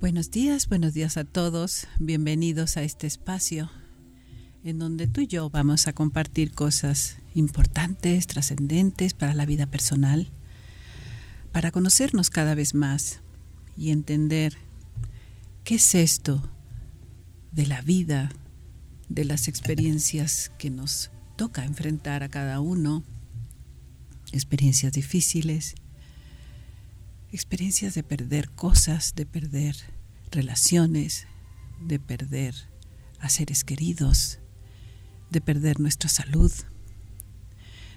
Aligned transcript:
Buenos 0.00 0.30
días, 0.30 0.68
buenos 0.68 0.94
días 0.94 1.16
a 1.16 1.24
todos. 1.24 1.88
Bienvenidos 1.98 2.76
a 2.76 2.84
este 2.84 3.08
espacio 3.08 3.68
en 4.62 4.78
donde 4.78 5.08
tú 5.08 5.22
y 5.22 5.26
yo 5.26 5.50
vamos 5.50 5.88
a 5.88 5.92
compartir 5.92 6.52
cosas 6.52 7.16
importantes, 7.34 8.28
trascendentes 8.28 9.12
para 9.12 9.34
la 9.34 9.44
vida 9.44 9.66
personal, 9.66 10.30
para 11.50 11.72
conocernos 11.72 12.30
cada 12.30 12.54
vez 12.54 12.74
más 12.74 13.22
y 13.76 13.90
entender 13.90 14.56
qué 15.64 15.74
es 15.74 15.96
esto 15.96 16.48
de 17.50 17.66
la 17.66 17.80
vida, 17.80 18.30
de 19.08 19.24
las 19.24 19.48
experiencias 19.48 20.52
que 20.58 20.70
nos 20.70 21.10
toca 21.34 21.64
enfrentar 21.64 22.22
a 22.22 22.28
cada 22.28 22.60
uno, 22.60 23.02
experiencias 24.30 24.92
difíciles, 24.92 25.74
experiencias 27.32 27.94
de 27.94 28.02
perder 28.02 28.50
cosas, 28.50 29.14
de 29.14 29.26
perder 29.26 29.76
relaciones, 30.30 31.26
de 31.80 31.98
perder 31.98 32.54
a 33.20 33.28
seres 33.28 33.64
queridos, 33.64 34.38
de 35.30 35.40
perder 35.40 35.80
nuestra 35.80 36.08
salud, 36.08 36.52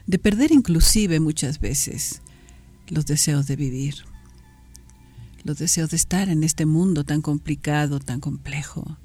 de 0.07 0.19
perder 0.19 0.51
inclusive 0.51 1.19
muchas 1.19 1.59
veces 1.59 2.21
los 2.87 3.05
deseos 3.05 3.47
de 3.47 3.55
vivir, 3.55 3.95
los 5.43 5.57
deseos 5.57 5.89
de 5.89 5.97
estar 5.97 6.29
en 6.29 6.43
este 6.43 6.65
mundo 6.65 7.03
tan 7.03 7.21
complicado, 7.21 7.99
tan 7.99 8.19
complejo, 8.19 8.97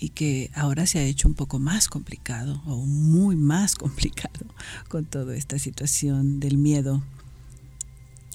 y 0.00 0.08
que 0.10 0.50
ahora 0.54 0.86
se 0.86 0.98
ha 0.98 1.04
hecho 1.04 1.28
un 1.28 1.34
poco 1.34 1.58
más 1.58 1.86
complicado 1.88 2.62
o 2.66 2.86
muy 2.86 3.36
más 3.36 3.74
complicado 3.76 4.46
con 4.88 5.04
toda 5.04 5.36
esta 5.36 5.58
situación 5.58 6.40
del 6.40 6.56
miedo 6.56 7.02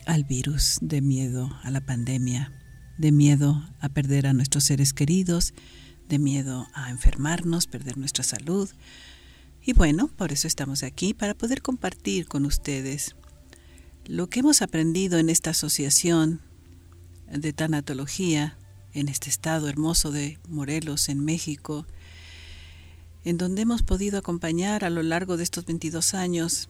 al 0.05 0.23
virus, 0.23 0.77
de 0.81 1.01
miedo 1.01 1.49
a 1.63 1.71
la 1.71 1.81
pandemia, 1.81 2.51
de 2.97 3.11
miedo 3.11 3.63
a 3.79 3.89
perder 3.89 4.27
a 4.27 4.33
nuestros 4.33 4.63
seres 4.63 4.93
queridos, 4.93 5.53
de 6.07 6.19
miedo 6.19 6.67
a 6.73 6.89
enfermarnos, 6.89 7.67
perder 7.67 7.97
nuestra 7.97 8.23
salud. 8.23 8.69
Y 9.61 9.73
bueno, 9.73 10.07
por 10.07 10.31
eso 10.31 10.47
estamos 10.47 10.83
aquí, 10.83 11.13
para 11.13 11.33
poder 11.33 11.61
compartir 11.61 12.27
con 12.27 12.45
ustedes 12.45 13.15
lo 14.05 14.29
que 14.29 14.41
hemos 14.41 14.61
aprendido 14.61 15.17
en 15.17 15.29
esta 15.29 15.51
asociación 15.51 16.41
de 17.31 17.53
tanatología, 17.53 18.57
en 18.93 19.09
este 19.09 19.29
estado 19.29 19.67
hermoso 19.67 20.11
de 20.11 20.39
Morelos, 20.47 21.09
en 21.09 21.19
México, 21.23 21.85
en 23.23 23.37
donde 23.37 23.63
hemos 23.63 23.81
podido 23.81 24.19
acompañar 24.19 24.85
a 24.85 24.91
lo 24.91 25.01
largo 25.01 25.37
de 25.37 25.43
estos 25.43 25.65
22 25.65 26.13
años 26.13 26.69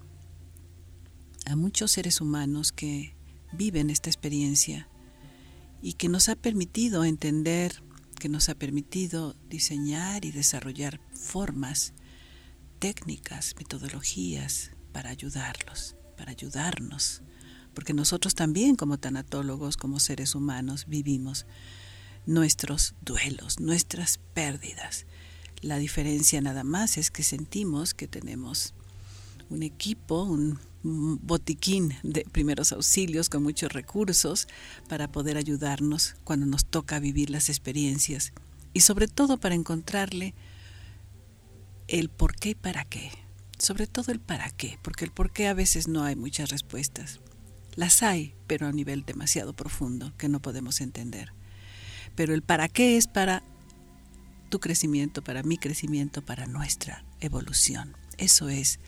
a 1.46 1.56
muchos 1.56 1.92
seres 1.92 2.22
humanos 2.22 2.72
que 2.72 3.15
viven 3.56 3.90
esta 3.90 4.10
experiencia 4.10 4.88
y 5.82 5.94
que 5.94 6.10
nos 6.10 6.30
ha 6.30 6.36
permitido 6.36 7.04
entender, 7.04 7.84
que 8.20 8.30
nos 8.30 8.50
ha 8.50 8.56
permitido 8.56 9.36
diseñar 9.50 10.26
y 10.26 10.32
desarrollar 10.32 11.00
formas, 11.14 11.94
técnicas, 12.80 13.56
metodologías 13.58 14.72
para 14.92 15.10
ayudarlos, 15.10 15.96
para 16.18 16.32
ayudarnos, 16.32 17.22
porque 17.74 17.94
nosotros 17.94 18.36
también 18.36 18.76
como 18.76 18.98
tanatólogos, 18.98 19.78
como 19.78 20.00
seres 20.00 20.34
humanos, 20.36 20.86
vivimos 20.88 21.46
nuestros 22.26 22.96
duelos, 23.02 23.60
nuestras 23.60 24.18
pérdidas. 24.34 25.06
La 25.62 25.78
diferencia 25.78 26.42
nada 26.42 26.64
más 26.64 26.98
es 26.98 27.12
que 27.12 27.24
sentimos 27.24 27.94
que 27.94 28.08
tenemos 28.08 28.74
un 29.50 29.64
equipo, 29.64 30.24
un 30.24 30.60
botiquín 30.86 31.96
de 32.04 32.26
primeros 32.32 32.72
auxilios 32.72 33.30
con 33.30 33.42
muchos 33.42 33.74
recursos 33.74 34.48
para 34.88 35.12
poder 35.12 35.38
ayudarnos 35.38 36.16
cuando 36.24 36.46
nos 36.46 36.66
toca 36.66 37.00
vivir 37.00 37.32
las 37.32 37.50
experiencias 37.50 38.34
y 38.74 38.82
sobre 38.82 39.08
todo 39.08 39.38
para 39.38 39.56
encontrarle 39.56 40.36
el 41.88 42.10
por 42.10 42.36
qué 42.36 42.50
y 42.50 42.56
para 42.56 42.86
qué. 42.86 43.12
Sobre 43.58 43.88
todo 43.88 44.12
el 44.12 44.20
para 44.20 44.50
qué, 44.52 44.78
porque 44.82 45.06
el 45.06 45.12
por 45.12 45.32
qué 45.32 45.48
a 45.48 45.54
veces 45.54 45.88
no 45.88 46.04
hay 46.04 46.16
muchas 46.16 46.50
respuestas. 46.50 47.22
Las 47.76 48.04
hay, 48.04 48.36
pero 48.48 48.68
a 48.68 48.72
nivel 48.72 49.06
demasiado 49.06 49.54
profundo 49.54 50.14
que 50.18 50.30
no 50.30 50.42
podemos 50.42 50.82
entender. 50.82 51.32
Pero 52.16 52.34
el 52.34 52.42
para 52.42 52.68
qué 52.68 52.98
es 52.98 53.08
para 53.08 53.44
tu 54.50 54.60
crecimiento, 54.60 55.24
para 55.24 55.42
mi 55.42 55.58
crecimiento, 55.58 56.24
para 56.24 56.46
nuestra 56.46 57.06
evolución. 57.22 57.96
Eso 58.18 58.50
es 58.50 58.80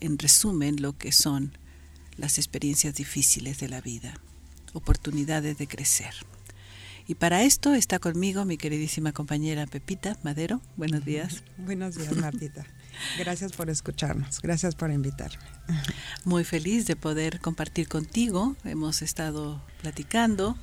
en 0.00 0.18
resumen 0.18 0.80
lo 0.80 0.96
que 0.96 1.12
son 1.12 1.56
las 2.16 2.38
experiencias 2.38 2.94
difíciles 2.94 3.58
de 3.58 3.68
la 3.68 3.80
vida, 3.80 4.14
oportunidades 4.72 5.58
de 5.58 5.66
crecer. 5.66 6.14
Y 7.06 7.14
para 7.16 7.42
esto 7.42 7.74
está 7.74 7.98
conmigo 7.98 8.44
mi 8.44 8.56
queridísima 8.56 9.12
compañera 9.12 9.66
Pepita 9.66 10.16
Madero. 10.22 10.60
Buenos 10.76 11.04
días. 11.04 11.42
Buenos 11.58 11.96
días, 11.96 12.14
Martita. 12.16 12.64
Gracias 13.18 13.52
por 13.52 13.70
escucharnos, 13.70 14.40
gracias 14.40 14.74
por 14.74 14.90
invitarme. 14.90 15.42
Muy 16.24 16.44
feliz 16.44 16.86
de 16.86 16.96
poder 16.96 17.40
compartir 17.40 17.88
contigo. 17.88 18.56
Hemos 18.64 19.02
estado 19.02 19.64
platicando. 19.80 20.56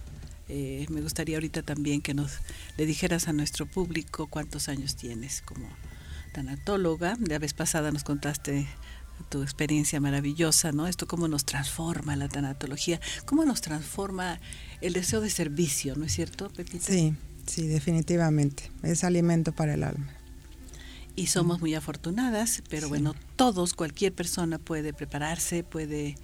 Eh, 0.48 0.86
me 0.90 1.02
gustaría 1.02 1.38
ahorita 1.38 1.64
también 1.64 2.02
que 2.02 2.14
nos 2.14 2.38
le 2.78 2.86
dijeras 2.86 3.28
a 3.28 3.34
nuestro 3.34 3.66
público 3.66 4.28
cuántos 4.28 4.69
años 4.69 4.96
tienes 4.96 5.42
como 5.42 5.68
tanatóloga. 6.34 7.18
La 7.28 7.40
vez 7.40 7.54
pasada 7.54 7.92
nos 7.92 8.04
contaste 8.04 8.68
tu 9.30 9.42
experiencia 9.42 10.00
maravillosa, 10.00 10.72
¿no? 10.72 10.88
Esto 10.88 11.08
cómo 11.08 11.28
nos 11.28 11.46
transforma 11.46 12.16
la 12.16 12.30
tanatología, 12.30 13.00
cómo 13.26 13.46
nos 13.46 13.62
transforma 13.62 14.40
el 14.82 14.94
deseo 14.94 15.22
de 15.22 15.30
servicio, 15.30 15.96
¿no 15.96 16.06
es 16.06 16.14
cierto, 16.14 16.50
Pepita? 16.50 16.86
Sí, 16.86 17.16
sí, 17.46 17.68
definitivamente. 17.68 18.72
Es 18.84 19.04
alimento 19.04 19.52
para 19.52 19.74
el 19.74 19.84
alma. 19.84 20.14
Y 21.16 21.28
somos 21.28 21.60
muy 21.60 21.74
afortunadas, 21.74 22.62
pero 22.70 22.90
bueno, 22.90 23.16
todos, 23.36 23.74
cualquier 23.74 24.14
persona 24.14 24.60
puede 24.60 24.94
prepararse, 24.94 25.64
puede 25.64 26.16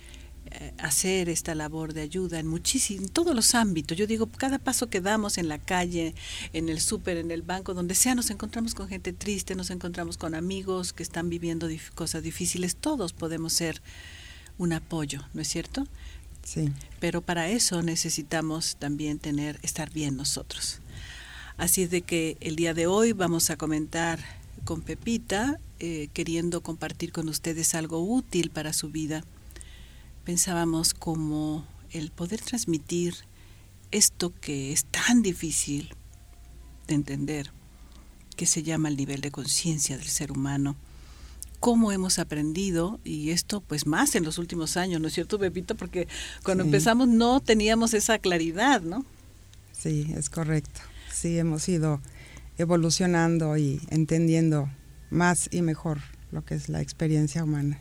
hacer 0.77 1.29
esta 1.29 1.55
labor 1.55 1.93
de 1.93 2.01
ayuda 2.01 2.39
en 2.39 2.47
muchísimos, 2.47 3.11
todos 3.11 3.35
los 3.35 3.55
ámbitos. 3.55 3.97
Yo 3.97 4.07
digo, 4.07 4.27
cada 4.27 4.59
paso 4.59 4.89
que 4.89 5.01
damos 5.01 5.37
en 5.37 5.47
la 5.47 5.57
calle, 5.57 6.13
en 6.53 6.69
el 6.69 6.79
súper, 6.79 7.17
en 7.17 7.31
el 7.31 7.41
banco, 7.41 7.73
donde 7.73 7.95
sea, 7.95 8.15
nos 8.15 8.29
encontramos 8.29 8.75
con 8.75 8.87
gente 8.87 9.13
triste, 9.13 9.55
nos 9.55 9.69
encontramos 9.69 10.17
con 10.17 10.35
amigos 10.35 10.93
que 10.93 11.03
están 11.03 11.29
viviendo 11.29 11.67
cosas 11.95 12.23
difíciles. 12.23 12.75
Todos 12.75 13.13
podemos 13.13 13.53
ser 13.53 13.81
un 14.57 14.73
apoyo, 14.73 15.21
¿no 15.33 15.41
es 15.41 15.47
cierto? 15.47 15.87
Sí. 16.43 16.69
Pero 16.99 17.21
para 17.21 17.49
eso 17.49 17.81
necesitamos 17.81 18.75
también 18.77 19.19
tener, 19.19 19.59
estar 19.63 19.91
bien 19.91 20.17
nosotros. 20.17 20.79
Así 21.57 21.83
es 21.83 21.91
de 21.91 22.01
que 22.01 22.37
el 22.41 22.55
día 22.55 22.73
de 22.73 22.87
hoy 22.87 23.13
vamos 23.13 23.49
a 23.49 23.57
comentar 23.57 24.19
con 24.65 24.81
Pepita, 24.81 25.59
eh, 25.79 26.09
queriendo 26.13 26.61
compartir 26.61 27.11
con 27.11 27.29
ustedes 27.29 27.75
algo 27.75 28.03
útil 28.03 28.49
para 28.49 28.73
su 28.73 28.89
vida 28.89 29.23
pensábamos 30.23 30.93
como 30.93 31.65
el 31.91 32.11
poder 32.11 32.41
transmitir 32.41 33.15
esto 33.91 34.33
que 34.41 34.71
es 34.71 34.85
tan 34.85 35.21
difícil 35.21 35.93
de 36.87 36.95
entender, 36.95 37.51
que 38.35 38.45
se 38.45 38.63
llama 38.63 38.89
el 38.89 38.97
nivel 38.97 39.21
de 39.21 39.31
conciencia 39.31 39.97
del 39.97 40.07
ser 40.07 40.31
humano, 40.31 40.75
cómo 41.59 41.91
hemos 41.91 42.19
aprendido, 42.19 42.99
y 43.03 43.29
esto 43.29 43.61
pues 43.61 43.85
más 43.85 44.15
en 44.15 44.23
los 44.23 44.37
últimos 44.37 44.75
años, 44.75 44.99
¿no 44.99 45.07
es 45.07 45.13
cierto, 45.13 45.39
Pepito? 45.39 45.75
Porque 45.75 46.07
cuando 46.43 46.63
empezamos 46.63 47.07
no 47.07 47.39
teníamos 47.39 47.93
esa 47.93 48.19
claridad, 48.19 48.81
¿no? 48.81 49.05
Sí, 49.71 50.11
es 50.15 50.29
correcto. 50.29 50.81
Sí, 51.11 51.37
hemos 51.37 51.69
ido 51.69 52.01
evolucionando 52.57 53.57
y 53.57 53.81
entendiendo 53.89 54.69
más 55.09 55.47
y 55.51 55.61
mejor 55.61 55.99
lo 56.31 56.43
que 56.43 56.55
es 56.55 56.69
la 56.69 56.81
experiencia 56.81 57.43
humana. 57.43 57.79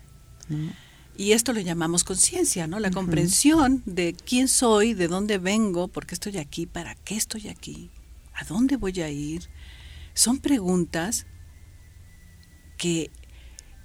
Y 1.17 1.33
esto 1.33 1.53
lo 1.53 1.61
llamamos 1.61 2.05
conciencia, 2.05 2.67
¿no? 2.67 2.81
La 2.81 2.91
comprensión 2.91 3.83
de 3.85 4.15
quién 4.15 4.49
soy, 4.49 4.95
de 4.95 5.09
dónde 5.09 5.39
vengo, 5.39 5.89
por 5.89 6.07
qué 6.07 6.15
estoy 6.15 6.39
aquí, 6.39 6.67
para 6.67 6.95
qué 6.95 7.17
estoy 7.17 7.49
aquí, 7.49 7.91
a 8.33 8.45
dónde 8.45 8.77
voy 8.77 9.01
a 9.03 9.11
ir. 9.11 9.49
Son 10.15 10.39
preguntas 10.39 11.27
que 12.79 13.11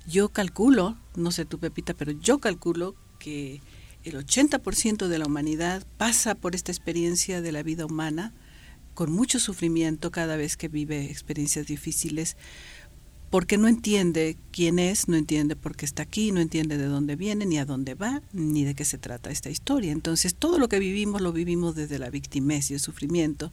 yo 0.07 0.29
calculo, 0.29 0.97
no 1.15 1.31
sé 1.31 1.45
tú 1.45 1.59
Pepita, 1.59 1.93
pero 1.93 2.13
yo 2.13 2.39
calculo 2.39 2.95
que 3.19 3.61
el 4.05 4.15
80% 4.15 5.07
de 5.07 5.19
la 5.19 5.25
humanidad 5.25 5.85
pasa 5.97 6.33
por 6.33 6.55
esta 6.55 6.71
experiencia 6.71 7.41
de 7.41 7.51
la 7.51 7.61
vida 7.61 7.85
humana 7.85 8.33
con 8.93 9.11
mucho 9.11 9.39
sufrimiento 9.39 10.09
cada 10.11 10.37
vez 10.37 10.57
que 10.57 10.69
vive 10.69 11.11
experiencias 11.11 11.67
difíciles, 11.67 12.35
porque 13.29 13.57
no 13.57 13.67
entiende 13.67 14.37
quién 14.51 14.79
es, 14.79 15.07
no 15.07 15.15
entiende 15.15 15.55
por 15.55 15.75
qué 15.75 15.85
está 15.85 16.03
aquí, 16.03 16.31
no 16.31 16.39
entiende 16.39 16.77
de 16.77 16.85
dónde 16.85 17.15
viene, 17.15 17.45
ni 17.45 17.57
a 17.57 17.65
dónde 17.65 17.93
va, 17.93 18.21
ni 18.31 18.63
de 18.63 18.73
qué 18.73 18.85
se 18.85 18.97
trata 18.97 19.29
esta 19.29 19.49
historia. 19.49 19.91
Entonces, 19.91 20.35
todo 20.35 20.59
lo 20.59 20.69
que 20.69 20.79
vivimos 20.79 21.21
lo 21.21 21.33
vivimos 21.33 21.75
desde 21.75 21.99
la 21.99 22.09
victimez 22.09 22.71
y 22.71 22.75
el 22.75 22.79
sufrimiento. 22.79 23.51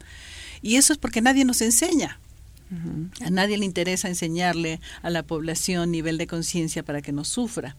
Y 0.62 0.76
eso 0.76 0.92
es 0.92 0.98
porque 0.98 1.20
nadie 1.20 1.44
nos 1.44 1.60
enseña. 1.60 2.20
A 3.20 3.30
nadie 3.30 3.56
le 3.56 3.64
interesa 3.64 4.08
enseñarle 4.08 4.80
a 5.02 5.10
la 5.10 5.22
población 5.22 5.92
nivel 5.92 6.18
de 6.18 6.26
conciencia 6.26 6.82
para 6.82 7.02
que 7.02 7.12
no 7.12 7.24
sufra. 7.24 7.76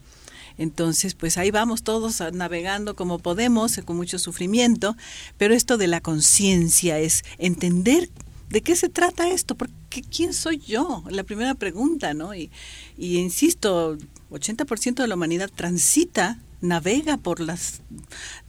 Entonces, 0.58 1.14
pues 1.14 1.36
ahí 1.36 1.50
vamos 1.50 1.82
todos 1.82 2.22
navegando 2.32 2.96
como 2.96 3.18
podemos, 3.18 3.78
con 3.84 3.96
mucho 3.96 4.18
sufrimiento, 4.18 4.96
pero 5.36 5.54
esto 5.54 5.76
de 5.76 5.86
la 5.86 6.00
conciencia 6.00 6.98
es 6.98 7.24
entender 7.36 8.08
de 8.48 8.60
qué 8.62 8.76
se 8.76 8.88
trata 8.88 9.30
esto, 9.30 9.54
porque 9.56 10.02
quién 10.02 10.32
soy 10.32 10.58
yo, 10.58 11.04
la 11.10 11.24
primera 11.24 11.54
pregunta, 11.54 12.14
¿no? 12.14 12.34
Y, 12.34 12.50
y 12.96 13.18
insisto, 13.18 13.98
80% 14.30 14.94
de 14.94 15.08
la 15.08 15.14
humanidad 15.14 15.50
transita 15.54 16.38
navega 16.60 17.16
por 17.16 17.40
las 17.40 17.82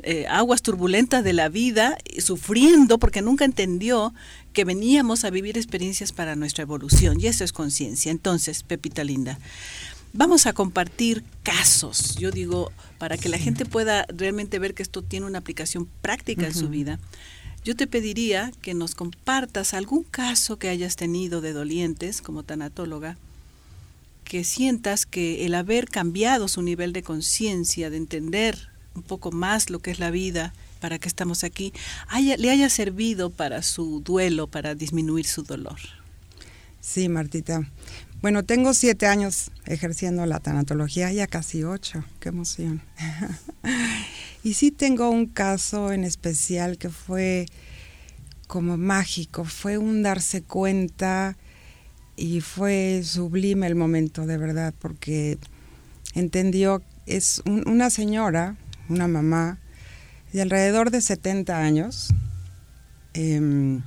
eh, 0.04 0.26
aguas 0.28 0.62
turbulentas 0.62 1.24
de 1.24 1.34
la 1.34 1.50
vida, 1.50 1.98
sufriendo 2.20 2.98
porque 3.00 3.22
nunca 3.22 3.46
entendió 3.46 4.14
que 4.54 4.66
veníamos 4.66 5.24
a 5.24 5.30
vivir 5.30 5.58
experiencias 5.58 6.12
para 6.12 6.36
nuestra 6.36 6.64
evolución. 6.64 7.20
Y 7.20 7.28
eso 7.28 7.44
es 7.44 7.54
conciencia. 7.54 8.12
Entonces, 8.12 8.64
Pepita 8.64 9.04
Linda, 9.04 9.40
vamos 10.14 10.46
a 10.48 10.54
compartir 10.54 11.24
casos, 11.44 12.16
yo 12.16 12.32
digo, 12.32 12.72
para 12.98 13.18
que 13.18 13.30
la 13.30 13.38
gente 13.38 13.66
pueda 13.66 14.06
realmente 14.10 14.60
ver 14.60 14.74
que 14.74 14.84
esto 14.84 15.02
tiene 15.02 15.26
una 15.26 15.40
aplicación 15.40 15.88
práctica 16.02 16.48
en 16.48 16.56
su 16.56 16.70
vida. 16.70 17.00
Yo 17.68 17.76
te 17.76 17.86
pediría 17.86 18.54
que 18.62 18.74
nos 18.74 18.96
compartas 18.96 19.74
algún 19.74 20.04
caso 20.04 20.58
que 20.58 20.70
hayas 20.70 20.96
tenido 20.96 21.42
de 21.42 21.52
dolientes 21.52 22.22
como 22.22 22.44
tanatóloga 22.44 23.18
que 24.24 24.46
sientas 24.46 25.06
que 25.06 25.46
el 25.46 25.54
haber 25.54 25.90
cambiado 25.90 26.48
su 26.48 26.62
nivel 26.62 26.94
de 26.94 27.04
conciencia, 27.04 27.90
de 27.90 27.98
entender 27.98 28.70
un 28.96 29.04
poco 29.04 29.34
más 29.34 29.70
lo 29.70 29.80
que 29.80 29.92
es 29.92 30.00
la 30.00 30.12
vida, 30.12 30.54
para 30.80 30.98
que 30.98 31.10
estamos 31.10 31.44
aquí, 31.44 31.74
le 32.38 32.50
haya 32.50 32.70
servido 32.70 33.32
para 33.32 33.62
su 33.64 34.00
duelo, 34.00 34.48
para 34.48 34.74
disminuir 34.74 35.28
su 35.28 35.44
dolor. 35.44 35.80
Sí, 36.80 37.10
Martita. 37.10 37.70
Bueno, 38.20 38.44
tengo 38.44 38.74
siete 38.74 39.06
años 39.06 39.52
ejerciendo 39.68 40.26
la 40.26 40.40
tanatología, 40.40 41.12
ya 41.12 41.28
casi 41.28 41.64
ocho, 41.64 42.04
qué 42.20 42.30
emoción. 42.30 42.82
y 44.44 44.56
sí 44.56 44.72
tengo 44.72 45.12
un 45.12 45.28
caso 45.28 45.92
en 45.92 46.04
especial 46.04 46.80
que 46.80 46.90
fue 46.90 47.46
como 48.48 48.76
mágico, 48.76 49.44
fue 49.46 49.78
un 49.78 50.02
darse 50.02 50.42
cuenta 50.42 51.38
y 52.16 52.42
fue 52.42 53.02
sublime 53.04 53.68
el 53.68 53.76
momento, 53.76 54.26
de 54.26 54.38
verdad, 54.38 54.74
porque 54.80 55.38
entendió, 56.16 56.82
es 57.06 57.44
una 57.46 57.92
señora, 57.92 58.56
una 58.90 59.08
mamá, 59.08 59.60
de 60.34 60.42
alrededor 60.42 60.90
de 60.90 61.02
70 61.02 61.60
años, 61.60 62.10
em, 63.14 63.84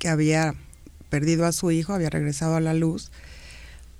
que 0.00 0.08
había 0.08 0.56
perdido 1.08 1.46
a 1.46 1.52
su 1.52 1.70
hijo, 1.70 1.92
había 1.92 2.10
regresado 2.10 2.56
a 2.56 2.60
la 2.60 2.74
luz 2.74 3.12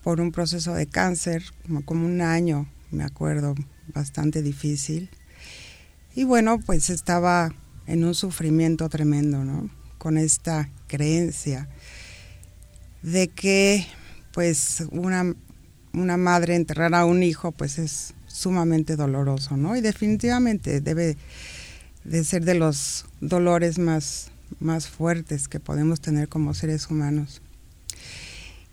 por 0.03 0.21
un 0.21 0.33
proceso 0.33 0.75
de 0.75 0.87
cáncer, 0.87 1.45
como, 1.85 2.07
un 2.07 2.21
año, 2.21 2.69
me 2.91 3.05
acuerdo, 3.05 3.55
bastante 3.93 4.43
difícil. 4.43 5.11
Y 6.15 6.25
bueno, 6.25 6.59
pues 6.61 6.91
estaba 6.91 7.55
en 7.87 8.05
un 8.05 8.15
sufrimiento 8.15 8.89
tremendo, 8.89 9.45
¿no? 9.45 9.71
Con 9.99 10.19
esta 10.19 10.71
creencia 10.87 11.69
de 13.03 13.29
que 13.29 13.87
pues 14.33 14.85
una, 14.91 15.35
una 15.93 16.17
madre 16.17 16.55
enterrar 16.55 16.95
a 16.95 17.05
un 17.05 17.23
hijo 17.23 17.53
pues 17.53 17.79
es 17.79 18.15
sumamente 18.27 18.97
doloroso, 18.97 19.57
¿no? 19.57 19.77
Y 19.77 19.81
definitivamente 19.81 20.81
debe 20.81 21.17
de 22.05 22.25
ser 22.25 22.45
de 22.45 22.55
los 22.55 23.07
dolores 23.21 23.79
más, 23.79 24.31
más 24.61 24.89
fuertes 24.89 25.49
que 25.49 25.61
podemos 25.61 26.01
tener 26.01 26.29
como 26.29 26.55
seres 26.55 26.89
humanos. 26.91 27.43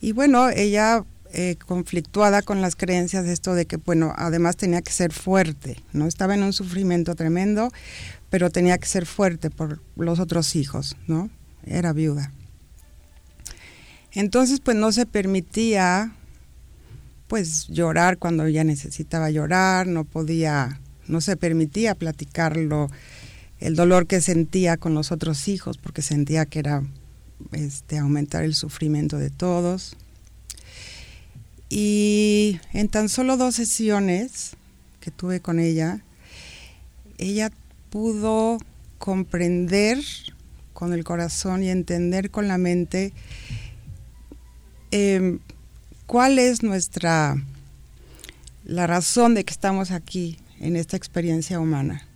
Y 0.01 0.11
bueno, 0.11 0.49
ella 0.49 1.03
eh, 1.37 1.57
conflictuada 1.57 2.41
con 2.41 2.61
las 2.61 2.77
creencias 2.77 3.25
de 3.25 3.33
esto 3.33 3.55
de 3.55 3.65
que, 3.65 3.75
bueno, 3.75 4.13
además 4.15 4.55
tenía 4.55 4.81
que 4.81 4.93
ser 4.93 5.11
fuerte, 5.11 5.83
¿no? 5.91 6.07
Estaba 6.07 6.33
en 6.33 6.43
un 6.43 6.53
sufrimiento 6.53 7.13
tremendo, 7.13 7.71
pero 8.29 8.49
tenía 8.49 8.77
que 8.77 8.87
ser 8.87 9.05
fuerte 9.05 9.49
por 9.49 9.81
los 9.97 10.21
otros 10.21 10.55
hijos, 10.55 10.95
¿no? 11.07 11.29
Era 11.65 11.91
viuda. 11.91 12.31
Entonces, 14.13 14.61
pues 14.61 14.77
no 14.77 14.93
se 14.93 15.05
permitía 15.05 16.15
pues 17.27 17.67
llorar 17.67 18.17
cuando 18.17 18.45
ella 18.45 18.63
necesitaba 18.63 19.29
llorar, 19.29 19.87
no 19.87 20.05
podía, 20.05 20.79
no 21.09 21.19
se 21.19 21.35
permitía 21.35 21.95
platicarlo, 21.95 22.89
el 23.59 23.75
dolor 23.75 24.07
que 24.07 24.21
sentía 24.21 24.77
con 24.77 24.93
los 24.93 25.11
otros 25.11 25.49
hijos, 25.49 25.77
porque 25.77 26.01
sentía 26.01 26.45
que 26.45 26.59
era 26.59 26.81
este, 27.51 27.97
aumentar 27.97 28.45
el 28.45 28.55
sufrimiento 28.55 29.17
de 29.17 29.31
todos. 29.31 29.97
Y 31.77 32.59
en 32.71 32.87
tan 32.87 33.09
solo 33.09 33.35
dos 33.35 33.55
sesiones 33.55 34.55
que 35.01 35.11
tuve 35.11 35.41
con 35.41 35.59
ella, 35.59 36.01
ella 37.17 37.51
pudo 37.89 38.59
comprender 38.97 39.99
con 40.73 40.93
el 40.93 41.03
corazón 41.03 41.63
y 41.63 41.69
entender 41.69 42.31
con 42.31 42.47
la 42.47 42.57
mente 42.57 43.11
Em, 44.97 45.39
cuál 46.05 46.39
es 46.39 46.63
nuestra, 46.63 47.35
la 48.63 48.87
razón 48.87 49.33
de 49.33 49.43
que 49.43 49.51
estamos 49.51 49.91
aquí 49.91 50.39
en 50.61 50.77
esta 50.77 50.95
experiencia 50.95 51.59
humana. 51.59 52.07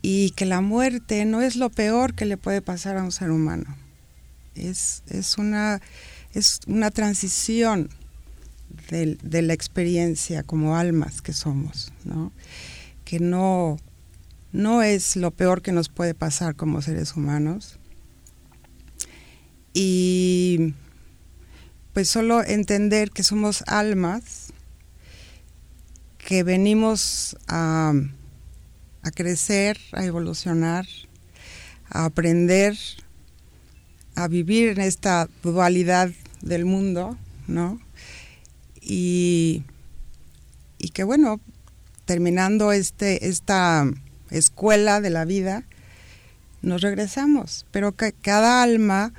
Y 0.00 0.30
que 0.30 0.46
la 0.46 0.62
muerte 0.62 1.26
no 1.26 1.42
es 1.42 1.56
lo 1.56 1.68
peor 1.68 2.14
que 2.14 2.24
le 2.24 2.38
puede 2.38 2.62
pasar 2.62 2.96
a 2.96 3.02
un 3.02 3.12
ser 3.12 3.30
humano. 3.30 3.76
Es, 4.54 5.02
una, 5.36 5.82
es 6.32 6.60
una 6.66 6.90
transición 6.90 7.90
de, 8.90 9.42
la 9.42 9.52
experiencia 9.52 10.42
como 10.42 10.76
almas 10.76 11.22
que 11.22 11.32
somos, 11.32 11.92
que 13.04 13.20
no, 13.20 13.78
no 14.52 14.82
es 14.82 15.16
lo 15.16 15.30
peor 15.30 15.62
que 15.62 15.72
nos 15.72 15.88
puede 15.88 16.14
pasar 16.14 16.56
como 16.56 16.82
seres 16.82 17.16
humanos. 17.16 17.78
Y 19.74 20.74
pues 21.92 22.08
solo 22.08 22.42
entender 22.42 23.10
que 23.10 23.22
somos 23.22 23.62
almas, 23.66 24.52
que 26.18 26.42
venimos 26.42 27.36
a, 27.48 27.92
crecer, 29.14 29.78
a 29.92 30.04
evolucionar, 30.04 30.86
a 31.90 32.06
aprender, 32.06 32.78
a 34.14 34.28
vivir 34.28 34.70
en 34.70 34.80
esta 34.80 35.28
dualidad 35.42 36.10
del 36.42 36.64
mundo, 36.64 37.16
¿no? 37.46 37.80
Y, 38.80 39.62
y 40.78 40.90
que 40.90 41.04
bueno, 41.04 41.40
terminando 42.04 42.72
este, 42.72 43.28
esta 43.28 43.90
escuela 44.30 45.00
de 45.00 45.10
la 45.10 45.24
vida, 45.24 45.64
nos 46.60 46.80
regresamos, 46.82 47.66
pero 47.70 47.92
que 47.92 48.12
cada 48.12 48.62
alma 48.62 49.12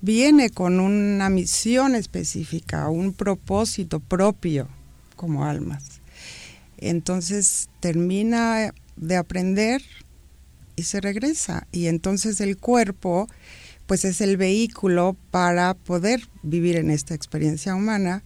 viene 0.00 0.50
con 0.50 0.80
una 0.80 1.30
misión 1.30 1.94
específica, 1.94 2.88
un 2.88 3.12
propósito 3.12 4.00
propio 4.00 4.68
como 5.16 5.44
almas. 5.44 6.00
Entonces 6.78 7.68
termina 7.80 8.72
de 8.96 9.16
aprender 9.16 9.82
y 10.76 10.82
se 10.82 11.00
regresa. 11.00 11.66
Y 11.72 11.86
entonces 11.86 12.40
el 12.40 12.58
cuerpo 12.58 13.26
pues 13.86 14.04
es 14.04 14.20
el 14.20 14.36
vehículo 14.36 15.16
para 15.30 15.74
poder 15.74 16.28
vivir 16.42 16.76
en 16.76 16.90
esta 16.90 17.14
experiencia 17.14 17.74
humana 17.74 18.22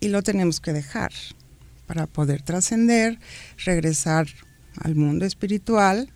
y 0.00 0.08
lo 0.08 0.22
tenemos 0.22 0.60
que 0.60 0.72
dejar 0.72 1.12
para 1.86 2.06
poder 2.06 2.42
trascender, 2.42 3.18
regresar 3.64 4.26
al 4.76 4.94
mundo 4.94 5.24
espiritual 5.24 6.10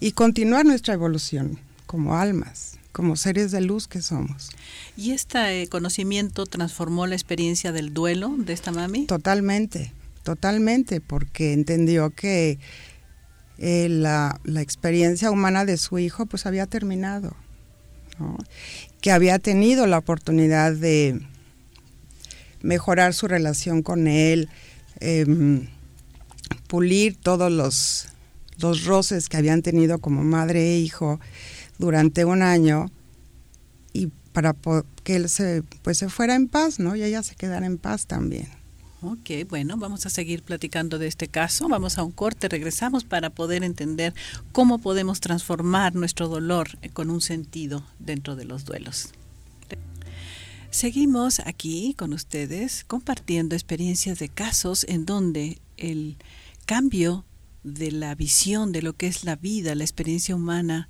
y 0.00 0.12
continuar 0.12 0.66
nuestra 0.66 0.94
evolución 0.94 1.58
como 1.86 2.16
almas 2.16 2.78
como 2.92 3.16
seres 3.16 3.50
de 3.50 3.60
luz 3.62 3.88
que 3.88 4.02
somos. 4.02 4.50
¿Y 4.96 5.12
este 5.12 5.66
conocimiento 5.68 6.46
transformó 6.46 7.06
la 7.06 7.14
experiencia 7.14 7.72
del 7.72 7.92
duelo 7.92 8.34
de 8.36 8.52
esta 8.52 8.70
mami? 8.70 9.06
Totalmente, 9.06 9.92
totalmente, 10.22 11.00
porque 11.00 11.54
entendió 11.54 12.10
que 12.10 12.58
eh, 13.58 13.88
la, 13.88 14.40
experiencia 14.60 15.30
humana 15.30 15.64
de 15.64 15.76
su 15.76 15.98
hijo 15.98 16.26
pues 16.26 16.46
había 16.46 16.66
terminado, 16.66 17.36
que 19.00 19.10
había 19.10 19.38
tenido 19.38 19.86
la 19.86 19.98
oportunidad 19.98 20.72
de 20.72 21.20
mejorar 22.62 23.14
su 23.14 23.28
relación 23.28 23.82
con 23.82 24.06
él, 24.06 24.48
em, 25.00 25.68
pulir 26.68 27.16
todos 27.16 27.50
los, 27.50 28.08
los 28.58 28.84
roces 28.84 29.28
que 29.28 29.36
habían 29.36 29.62
tenido 29.62 29.98
como 29.98 30.22
madre 30.22 30.74
e 30.74 30.78
hijo, 30.78 31.20
durante 31.78 32.24
un 32.24 32.42
año 32.42 32.90
y 33.92 34.08
para 34.32 34.54
que 35.02 35.16
él 35.16 35.28
se, 35.28 35.62
pues 35.82 35.98
se 35.98 36.08
fuera 36.08 36.34
en 36.34 36.48
paz, 36.48 36.78
¿no? 36.78 36.96
Y 36.96 37.02
ella 37.02 37.22
se 37.22 37.34
quedara 37.34 37.66
en 37.66 37.76
paz 37.76 38.06
también. 38.06 38.61
Ok, 39.04 39.48
bueno, 39.48 39.76
vamos 39.76 40.06
a 40.06 40.10
seguir 40.10 40.44
platicando 40.44 40.96
de 41.00 41.08
este 41.08 41.26
caso. 41.26 41.66
Vamos 41.68 41.98
a 41.98 42.04
un 42.04 42.12
corte, 42.12 42.48
regresamos 42.48 43.02
para 43.02 43.30
poder 43.30 43.64
entender 43.64 44.14
cómo 44.52 44.78
podemos 44.78 45.18
transformar 45.18 45.96
nuestro 45.96 46.28
dolor 46.28 46.68
con 46.92 47.10
un 47.10 47.20
sentido 47.20 47.84
dentro 47.98 48.36
de 48.36 48.44
los 48.44 48.64
duelos. 48.64 49.08
Seguimos 50.70 51.40
aquí 51.40 51.94
con 51.98 52.12
ustedes 52.12 52.84
compartiendo 52.84 53.56
experiencias 53.56 54.20
de 54.20 54.28
casos 54.28 54.86
en 54.88 55.04
donde 55.04 55.58
el 55.76 56.16
cambio 56.64 57.24
de 57.64 57.90
la 57.90 58.14
visión 58.14 58.70
de 58.70 58.82
lo 58.82 58.92
que 58.92 59.08
es 59.08 59.24
la 59.24 59.34
vida, 59.34 59.74
la 59.74 59.82
experiencia 59.82 60.36
humana, 60.36 60.88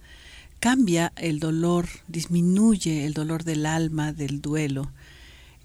cambia 0.61 1.15
el 1.17 1.41
dolor, 1.41 1.89
disminuye 2.09 3.07
el 3.07 3.15
dolor 3.15 3.43
del 3.43 3.65
alma, 3.65 4.13
del 4.13 4.43
duelo. 4.43 4.93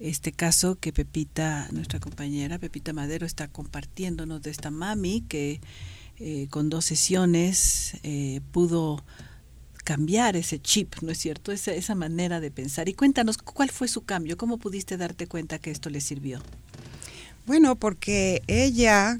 Este 0.00 0.32
caso 0.32 0.76
que 0.76 0.92
Pepita, 0.92 1.68
nuestra 1.72 1.98
compañera 1.98 2.58
Pepita 2.58 2.92
Madero, 2.92 3.26
está 3.26 3.48
compartiéndonos 3.48 4.42
de 4.42 4.50
esta 4.50 4.70
mami 4.70 5.22
que 5.22 5.60
eh, 6.18 6.46
con 6.50 6.68
dos 6.68 6.84
sesiones 6.84 7.94
eh, 8.02 8.40
pudo 8.52 9.04
cambiar 9.84 10.36
ese 10.36 10.60
chip, 10.60 10.94
¿no 11.00 11.10
es 11.10 11.18
cierto? 11.18 11.50
Esa, 11.50 11.72
esa 11.72 11.94
manera 11.94 12.40
de 12.40 12.50
pensar. 12.50 12.88
Y 12.88 12.94
cuéntanos, 12.94 13.38
¿cuál 13.38 13.70
fue 13.70 13.88
su 13.88 14.02
cambio? 14.02 14.36
¿Cómo 14.36 14.58
pudiste 14.58 14.96
darte 14.96 15.26
cuenta 15.26 15.58
que 15.58 15.70
esto 15.70 15.90
le 15.90 16.00
sirvió? 16.00 16.42
Bueno, 17.46 17.76
porque 17.76 18.42
ella 18.46 19.18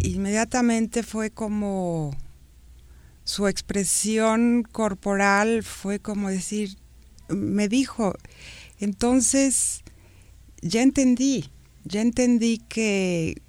inmediatamente 0.00 1.02
fue 1.02 1.30
como 1.30 2.16
su 3.24 3.48
expresión 3.48 4.62
corporal 4.62 5.64
fue 5.64 5.98
como 5.98 6.28
decir, 6.28 6.78
me 7.28 7.68
dijo, 7.68 8.14
entonces 8.80 9.82
ya 10.62 10.82
entendí, 10.82 11.50
ya 11.84 12.00
entendí 12.00 12.58
que 12.68 13.40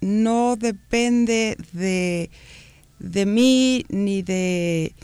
no 0.00 0.56
depende 0.56 1.56
de, 1.72 2.30
de 2.98 3.26
mí 3.26 3.84
ni 3.88 4.22
de 4.22 4.94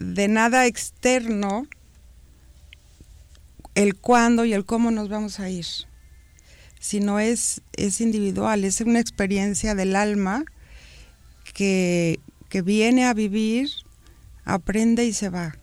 de 0.00 0.28
nada 0.28 0.66
externo 0.66 1.66
el 3.74 3.96
cuándo 3.96 4.46
y 4.46 4.54
el 4.54 4.64
cómo 4.64 4.90
nos 4.90 5.10
vamos 5.10 5.38
a 5.40 5.50
ir, 5.50 5.66
sino 6.80 7.20
es, 7.20 7.60
es 7.76 8.00
individual, 8.00 8.64
es 8.64 8.80
una 8.80 8.98
experiencia 8.98 9.74
del 9.74 9.94
alma 9.94 10.44
que, 11.52 12.18
viene 12.64 13.04
a 13.04 13.14
vivir, 13.14 13.68
aprende 14.44 15.04
y 15.04 15.12
se 15.12 15.28
va. 15.28 15.56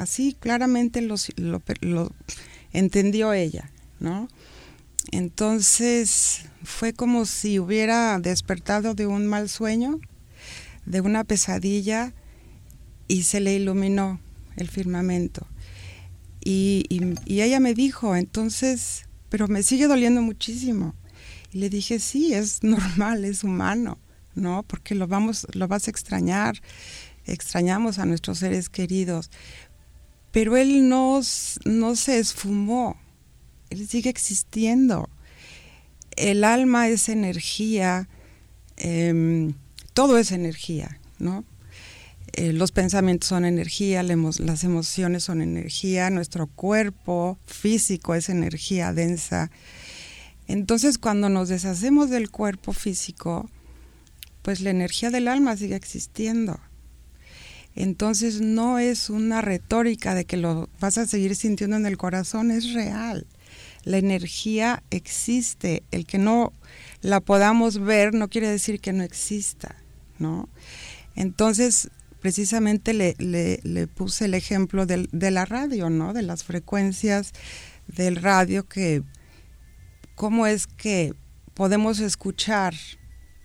Así 0.00 0.32
claramente 0.32 1.02
lo, 1.02 1.18
entendió 2.72 3.34
ella, 3.34 3.70
¿no? 3.98 4.28
Entonces 5.12 6.46
fue 6.64 6.94
como 6.94 7.26
si 7.26 7.58
hubiera 7.58 8.18
despertado 8.18 8.94
de 8.94 9.06
un 9.06 9.26
mal 9.26 9.50
sueño, 9.50 10.00
de 10.86 11.02
una 11.02 11.24
pesadilla, 11.24 12.14
y 13.08 13.24
se 13.24 13.40
le 13.40 13.52
iluminó 13.52 14.20
el 14.56 14.70
firmamento. 14.70 15.46
Y, 16.42 16.86
ella 17.26 17.60
me 17.60 17.74
dijo, 17.74 18.16
entonces, 18.16 19.04
pero 19.28 19.48
me 19.48 19.62
sigue 19.62 19.86
doliendo 19.86 20.22
muchísimo. 20.22 20.94
Y 21.52 21.58
le 21.58 21.68
dije, 21.68 21.98
sí, 21.98 22.32
es 22.32 22.62
normal, 22.62 23.26
es 23.26 23.44
humano, 23.44 23.98
¿no? 24.34 24.62
Porque 24.62 24.94
lo, 24.94 25.06
vamos, 25.06 25.46
lo 25.52 25.68
vas 25.68 25.88
a 25.88 25.90
extrañar, 25.90 26.62
extrañamos 27.26 27.98
a 27.98 28.06
nuestros 28.06 28.38
seres 28.38 28.70
queridos. 28.70 29.30
Pero 30.32 30.56
él 30.56 30.88
no, 30.88 31.20
no 31.64 31.96
se 31.96 32.18
esfumó, 32.18 32.96
él 33.70 33.88
sigue 33.88 34.10
existiendo. 34.10 35.08
El 36.16 36.44
alma 36.44 36.88
es 36.88 37.08
energía, 37.08 38.08
em, 38.76 39.54
todo 39.94 40.18
es 40.18 40.32
energía, 40.32 41.00
¿no? 41.18 41.44
Eh, 42.32 42.52
los 42.52 42.70
pensamientos 42.70 43.28
son 43.28 43.44
energía, 43.44 44.02
las 44.02 44.64
emociones 44.64 45.24
son 45.24 45.42
energía, 45.42 46.10
nuestro 46.10 46.46
cuerpo 46.46 47.38
físico 47.46 48.14
es 48.14 48.28
energía 48.28 48.92
densa. 48.92 49.50
Entonces 50.46 50.98
cuando 50.98 51.28
nos 51.28 51.48
deshacemos 51.48 52.08
del 52.10 52.30
cuerpo 52.30 52.72
físico, 52.72 53.50
pues 54.42 54.60
la 54.60 54.70
energía 54.70 55.10
del 55.10 55.28
alma 55.28 55.56
sigue 55.56 55.76
existiendo. 55.76 56.60
Entonces 57.74 58.40
no 58.40 58.78
es 58.78 59.10
una 59.10 59.40
retórica 59.40 60.14
de 60.14 60.24
que 60.24 60.36
lo 60.36 60.68
vas 60.80 60.98
a 60.98 61.06
seguir 61.06 61.36
sintiendo 61.36 61.76
en 61.76 61.86
el 61.86 61.96
corazón, 61.96 62.50
es 62.50 62.72
real. 62.72 63.26
La 63.84 63.98
energía 63.98 64.82
existe, 64.90 65.82
el 65.90 66.06
que 66.06 66.18
no 66.18 66.52
la 67.00 67.20
podamos 67.20 67.78
ver 67.78 68.12
no 68.12 68.28
quiere 68.28 68.48
decir 68.48 68.80
que 68.80 68.92
no 68.92 69.02
exista, 69.02 69.76
¿no? 70.18 70.48
Entonces, 71.16 71.90
precisamente 72.20 72.92
le, 72.92 73.86
puse 73.88 74.26
el 74.26 74.34
ejemplo 74.34 74.86
del, 74.86 75.08
de 75.12 75.30
la 75.30 75.44
radio, 75.44 75.88
¿no? 75.90 76.12
De 76.12 76.22
las 76.22 76.44
frecuencias 76.44 77.32
del 77.86 78.16
radio 78.16 78.68
que, 78.68 79.02
cómo 80.14 80.46
es 80.46 80.66
que 80.66 81.14
podemos 81.54 82.00
escuchar 82.00 82.74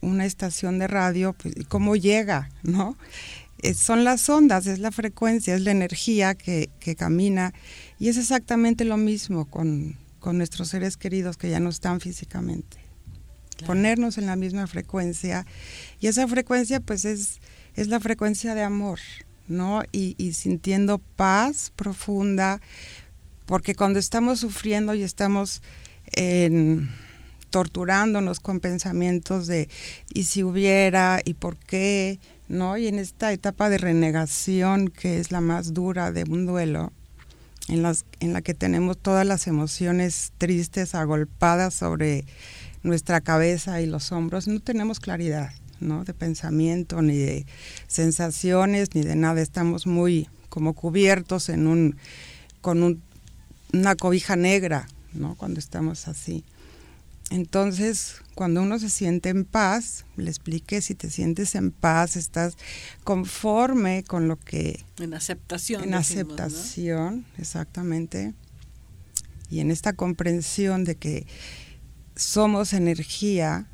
una 0.01 0.25
estación 0.25 0.77
de 0.77 0.87
radio 0.87 1.33
pues, 1.33 1.55
cómo 1.67 1.95
llega, 1.95 2.49
¿no? 2.63 2.97
Eh, 3.65 3.73
son 3.73 4.03
las 4.03 4.29
ondas, 4.29 4.67
es 4.67 4.77
la 4.77 4.91
frecuencia, 4.91 5.55
es 5.55 5.61
la 5.61 5.71
energía 5.71 6.35
que, 6.35 6.69
que 6.79 6.95
camina 6.95 7.51
y 7.97 8.09
es 8.09 8.17
exactamente 8.17 8.85
lo 8.85 8.97
mismo 8.97 9.45
con, 9.45 9.97
con, 10.19 10.37
nuestros 10.37 10.69
seres 10.69 10.97
queridos 10.97 11.35
que 11.35 11.49
ya 11.49 11.59
no 11.59 11.69
están 11.69 11.99
físicamente. 11.99 12.77
Ponernos 13.65 14.17
en 14.19 14.27
la 14.27 14.35
misma 14.35 14.67
frecuencia 14.67 15.47
y 15.99 16.07
esa 16.07 16.27
frecuencia 16.27 16.79
pues 16.79 17.05
es 17.05 17.39
es 17.75 17.87
la 17.87 17.99
frecuencia 17.99 18.55
de 18.55 18.61
amor, 18.61 18.99
¿no? 19.47 19.81
Y, 19.91 20.15
sintiendo 20.33 20.99
paz 20.99 21.71
profunda, 21.75 22.61
porque 23.45 23.75
cuando 23.75 23.99
estamos 23.99 24.39
sufriendo 24.39 24.93
y 24.93 25.03
estamos 25.03 25.61
torturándonos 27.49 28.39
con 28.39 28.59
pensamientos 28.59 29.47
de 29.47 29.69
y 30.13 30.25
si 30.25 30.43
hubiera 30.43 31.21
y 31.25 31.33
por 31.33 31.57
qué, 31.57 32.19
¿no? 32.47 32.77
Y 32.77 32.87
en 32.87 32.99
esta 32.99 33.31
etapa 33.31 33.69
de 33.69 33.77
renegación 33.77 34.89
que 34.89 35.19
es 35.19 35.31
la 35.31 35.41
más 35.41 35.73
dura 35.73 36.11
de 36.11 36.23
un 36.23 36.45
duelo, 36.45 36.91
en, 37.67 37.81
las, 37.81 38.05
en 38.19 38.33
la 38.33 38.41
que 38.41 38.53
tenemos 38.53 38.97
todas 38.97 39.25
las 39.25 39.47
emociones 39.47 40.31
tristes 40.37 40.93
agolpadas 40.93 41.73
sobre 41.73 42.25
nuestra 42.83 43.21
cabeza 43.21 43.81
y 43.81 43.87
los 43.87 44.11
hombros, 44.11 44.47
no 44.47 44.59
tenemos 44.59 44.99
claridad. 44.99 45.51
¿no? 45.79 46.05
de 46.05 46.13
pensamiento, 46.13 47.01
ni 47.01 47.17
de 47.17 47.45
sensaciones, 47.87 48.95
ni 48.95 49.01
de 49.01 49.15
nada. 49.15 49.41
Estamos 49.41 49.87
muy 49.87 50.29
como 50.49 50.73
cubiertos 50.73 51.49
en 51.49 51.67
un, 51.67 51.97
con 52.61 53.01
una 53.73 53.95
cobija 53.95 54.35
negra, 54.35 54.87
¿no? 55.13 55.35
cuando 55.35 55.59
estamos 55.59 56.07
así. 56.07 56.43
Entonces, 57.31 58.21
cuando 58.35 58.61
uno 58.61 58.77
se 58.77 58.89
siente 58.89 59.29
en 59.29 59.45
paz, 59.45 60.05
le 60.15 60.29
expliqué, 60.29 60.81
si 60.81 60.93
te 60.93 61.09
sientes 61.09 61.55
en 61.55 61.71
paz, 61.71 62.15
estás 62.15 62.55
conforme 63.03 64.03
con 64.03 64.27
lo 64.27 64.39
que... 64.39 64.85
En 64.99 65.13
aceptación. 65.13 65.83
En 65.83 65.95
aceptación, 65.95 67.25
exactamente. 67.37 68.33
Y 69.49 69.59
en 69.59 69.71
esta 69.71 69.93
comprensión 69.93 70.83
de 70.83 70.95
que 70.95 71.25
somos 72.15 72.73
energía, 72.73 73.67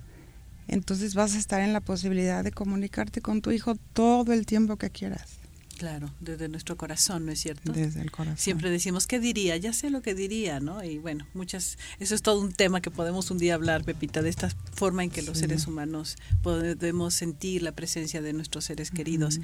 entonces 0.67 1.13
vas 1.13 1.35
a 1.35 1.37
estar 1.37 1.61
en 1.61 1.73
la 1.73 1.81
posibilidad 1.81 2.43
de 2.43 2.51
comunicarte 2.51 3.21
con 3.21 3.41
tu 3.41 3.51
hijo 3.51 3.75
todo 3.93 4.31
el 4.31 4.45
tiempo 4.45 4.77
que 4.77 4.89
quieras. 4.89 5.40
Claro, 5.81 6.11
desde 6.19 6.47
nuestro 6.47 6.77
corazón, 6.77 7.25
¿no 7.25 7.31
es 7.31 7.39
cierto? 7.39 7.71
Desde 7.71 8.01
el 8.01 8.11
corazón. 8.11 8.37
Siempre 8.37 8.69
decimos, 8.69 9.07
¿qué 9.07 9.19
diría? 9.19 9.57
Ya 9.57 9.73
sé 9.73 9.89
lo 9.89 10.03
que 10.03 10.13
diría, 10.13 10.59
¿no? 10.59 10.83
Y 10.83 10.99
bueno, 10.99 11.25
muchas, 11.33 11.79
eso 11.99 12.13
es 12.13 12.21
todo 12.21 12.39
un 12.39 12.51
tema 12.51 12.81
que 12.81 12.91
podemos 12.91 13.31
un 13.31 13.39
día 13.39 13.55
hablar, 13.55 13.83
Pepita, 13.83 14.21
de 14.21 14.29
esta 14.29 14.51
forma 14.75 15.03
en 15.03 15.09
que 15.09 15.23
los 15.23 15.39
seres 15.39 15.65
humanos 15.65 16.17
podemos 16.43 17.15
sentir 17.15 17.63
la 17.63 17.71
presencia 17.71 18.21
de 18.21 18.31
nuestros 18.31 18.65
seres 18.65 18.91
queridos 18.91 19.39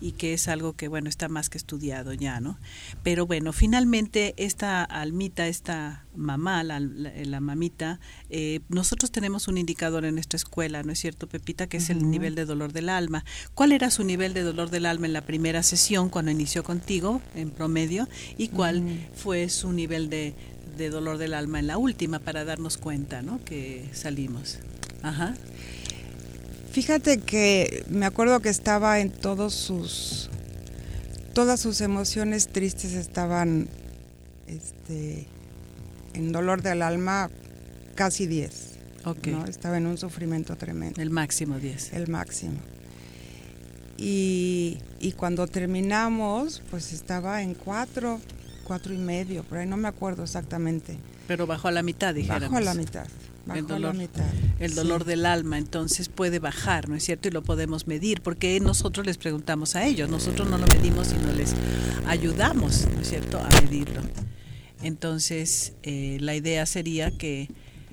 y 0.00 0.10
que 0.10 0.34
es 0.34 0.48
algo 0.48 0.72
que, 0.72 0.88
bueno, 0.88 1.08
está 1.08 1.28
más 1.28 1.48
que 1.50 1.56
estudiado 1.56 2.12
ya, 2.12 2.40
¿no? 2.40 2.58
Pero 3.04 3.24
bueno, 3.24 3.52
finalmente 3.52 4.34
esta 4.38 4.82
almita, 4.82 5.46
esta 5.46 6.04
mamá, 6.16 6.64
la, 6.64 6.80
la, 6.80 7.40
mamita, 7.40 8.00
eh, 8.30 8.60
nosotros 8.68 9.10
tenemos 9.10 9.48
un 9.48 9.58
indicador 9.58 10.04
en 10.04 10.14
nuestra 10.14 10.36
escuela, 10.36 10.82
¿no 10.82 10.92
es 10.92 10.98
cierto, 10.98 11.28
Pepita? 11.28 11.66
Que 11.66 11.76
es 11.76 11.90
el 11.90 12.10
nivel 12.10 12.34
de 12.34 12.44
dolor 12.44 12.72
del 12.72 12.88
alma. 12.88 13.24
¿Cuál 13.54 13.72
era 13.72 13.90
su 13.90 14.04
nivel 14.04 14.34
de 14.34 14.42
dolor 14.42 14.70
del 14.70 14.86
alma 14.86 15.06
en 15.06 15.12
la 15.12 15.22
primera 15.22 15.62
sesión? 15.62 16.06
cuando 16.10 16.30
inició 16.30 16.62
contigo 16.64 17.20
en 17.34 17.50
promedio 17.50 18.08
y 18.36 18.48
cuál 18.48 18.82
fue 19.14 19.48
su 19.48 19.72
nivel 19.72 20.10
de, 20.10 20.34
dolor 20.90 21.18
del 21.18 21.34
alma 21.34 21.58
en 21.58 21.66
la 21.66 21.78
última 21.78 22.18
para 22.18 22.44
darnos 22.44 22.76
cuenta, 22.76 23.22
¿no? 23.22 23.42
Que 23.44 23.88
salimos. 23.92 24.58
Ajá. 25.02 25.34
Fíjate 26.70 27.20
que 27.20 27.84
me 27.88 28.04
acuerdo 28.04 28.40
que 28.40 28.50
estaba 28.50 29.00
en 29.00 29.10
todos 29.10 29.54
sus 29.54 30.28
todas 31.32 31.60
sus 31.60 31.80
emociones 31.82 32.48
tristes 32.48 32.94
estaban 32.94 33.68
este 34.46 35.26
en 36.16 36.32
dolor 36.32 36.62
del 36.62 36.82
alma 36.82 37.30
casi 37.94 38.26
10. 38.26 38.72
Okay. 39.04 39.36
Estaba 39.48 39.78
en 39.78 39.86
un 39.86 39.98
sufrimiento 39.98 40.56
tremendo. 40.56 41.00
El 41.00 41.10
máximo 41.10 41.58
10. 41.58 41.92
El 41.92 42.08
máximo. 42.08 42.58
Y, 43.98 44.78
cuando 45.16 45.46
terminamos, 45.46 46.62
pues 46.70 46.92
estaba 46.92 47.42
en 47.42 47.54
cuatro, 47.54 48.20
cuatro 48.64 48.92
y 48.92 48.98
medio, 48.98 49.42
por 49.44 49.58
ahí 49.58 49.66
no 49.66 49.76
me 49.76 49.88
acuerdo 49.88 50.24
exactamente. 50.24 50.98
Pero 51.28 51.46
bajó 51.46 51.68
a 51.68 51.72
la 51.72 51.82
mitad, 51.82 52.14
dijéramos. 52.14 52.50
Bajó 52.50 52.56
a 52.56 52.60
la 52.60 52.74
mitad. 52.74 53.06
Bajó 53.46 53.60
el 53.60 53.66
dolor, 53.66 53.90
a 53.90 53.94
la 53.94 53.98
mitad. 53.98 54.26
el 54.58 54.74
dolor 54.74 55.04
del 55.04 55.24
alma, 55.24 55.56
entonces 55.56 56.08
puede 56.08 56.40
bajar, 56.40 56.88
¿no 56.88 56.96
es 56.96 57.04
cierto? 57.04 57.28
Y 57.28 57.30
lo 57.30 57.42
podemos 57.42 57.86
medir, 57.86 58.20
porque 58.20 58.58
nosotros 58.58 59.06
les 59.06 59.18
preguntamos 59.18 59.76
a 59.76 59.86
ellos, 59.86 60.10
nosotros 60.10 60.50
no 60.50 60.58
lo 60.58 60.66
medimos, 60.66 61.06
sino 61.06 61.32
les 61.32 61.54
ayudamos, 62.06 62.88
¿no 62.92 63.00
es 63.00 63.08
cierto?, 63.08 63.38
a 63.38 63.48
medirlo. 63.62 64.02
Entonces, 64.82 65.74
eh, 65.82 66.18
la 66.20 66.34
idea 66.34 66.66
sería 66.66 67.10
que 67.10 67.48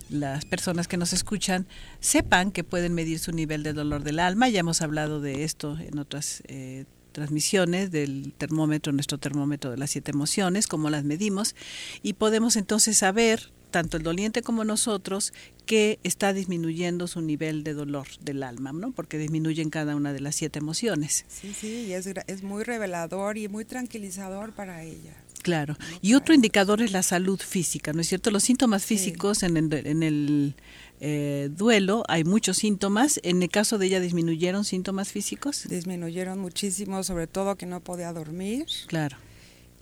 las 0.09 0.45
personas 0.45 0.87
que 0.87 0.97
nos 0.97 1.13
escuchan 1.13 1.65
sepan 1.99 2.51
que 2.51 2.63
pueden 2.63 2.93
medir 2.93 3.19
su 3.19 3.31
nivel 3.31 3.63
de 3.63 3.73
dolor 3.73 4.03
del 4.03 4.19
alma. 4.19 4.49
Ya 4.49 4.59
hemos 4.59 4.81
hablado 4.81 5.21
de 5.21 5.43
esto 5.43 5.77
en 5.79 5.97
otras 5.97 6.43
eh, 6.47 6.85
transmisiones 7.13 7.91
del 7.91 8.33
termómetro, 8.37 8.91
nuestro 8.91 9.17
termómetro 9.17 9.71
de 9.71 9.77
las 9.77 9.91
siete 9.91 10.11
emociones, 10.11 10.67
cómo 10.67 10.89
las 10.89 11.05
medimos, 11.05 11.55
y 12.01 12.13
podemos 12.13 12.57
entonces 12.57 12.97
saber, 12.97 13.52
tanto 13.73 13.97
el 13.97 14.03
doliente 14.03 14.43
como 14.43 14.63
nosotros, 14.63 15.33
que 15.65 15.99
está 16.03 16.31
disminuyendo 16.31 17.07
su 17.07 17.21
nivel 17.21 17.63
de 17.63 17.73
dolor 17.73 18.07
del 18.21 18.43
alma, 18.43 18.71
¿no? 18.71 18.91
Porque 18.91 19.17
disminuyen 19.17 19.71
cada 19.71 19.95
una 19.95 20.13
de 20.13 20.21
las 20.21 20.35
siete 20.35 20.59
emociones. 20.59 21.25
Sí, 21.27 21.53
sí, 21.53 21.87
y 21.87 21.93
es, 21.93 22.07
es 22.27 22.43
muy 22.43 22.63
revelador 22.63 23.39
y 23.39 23.47
muy 23.47 23.65
tranquilizador 23.65 24.53
para 24.53 24.83
ella. 24.83 25.15
Claro. 25.41 25.75
Y 26.01 26.13
otro 26.13 26.35
indicador 26.35 26.83
es 26.83 26.91
la 26.91 27.01
salud 27.01 27.39
física, 27.39 27.93
¿no 27.93 28.01
es 28.01 28.07
cierto? 28.07 28.29
Los 28.29 28.43
síntomas 28.43 28.85
físicos 28.85 29.41
en 29.41 29.57
el, 29.57 29.73
en 29.73 30.03
el 30.03 30.55
eh, 31.01 31.49
duelo 31.51 32.03
hay 32.07 32.23
muchos 32.23 32.57
síntomas. 32.57 33.19
En 33.23 33.41
el 33.41 33.49
caso 33.49 33.79
de 33.79 33.87
ella, 33.87 33.99
¿disminuyeron 33.99 34.65
síntomas 34.65 35.11
físicos? 35.11 35.67
Disminuyeron 35.67 36.39
muchísimo, 36.39 37.03
sobre 37.03 37.25
todo 37.25 37.55
que 37.55 37.65
no 37.65 37.79
podía 37.81 38.13
dormir. 38.13 38.67
Claro. 38.85 39.17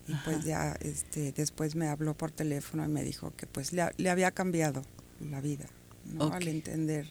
Y 0.08 0.14
pues 0.26 0.44
ya 0.44 0.76
este, 0.82 1.32
después 1.32 1.76
me 1.76 1.88
habló 1.88 2.16
por 2.16 2.32
teléfono 2.32 2.84
y 2.84 2.88
me 2.88 3.04
dijo 3.04 3.34
que 3.36 3.48
pues 3.48 3.72
le, 3.72 3.92
le 3.98 4.10
había 4.10 4.32
cambiado 4.32 4.82
la 5.20 5.42
vida, 5.42 5.68
¿no? 6.06 6.34
Al 6.34 6.48
entender, 6.48 7.08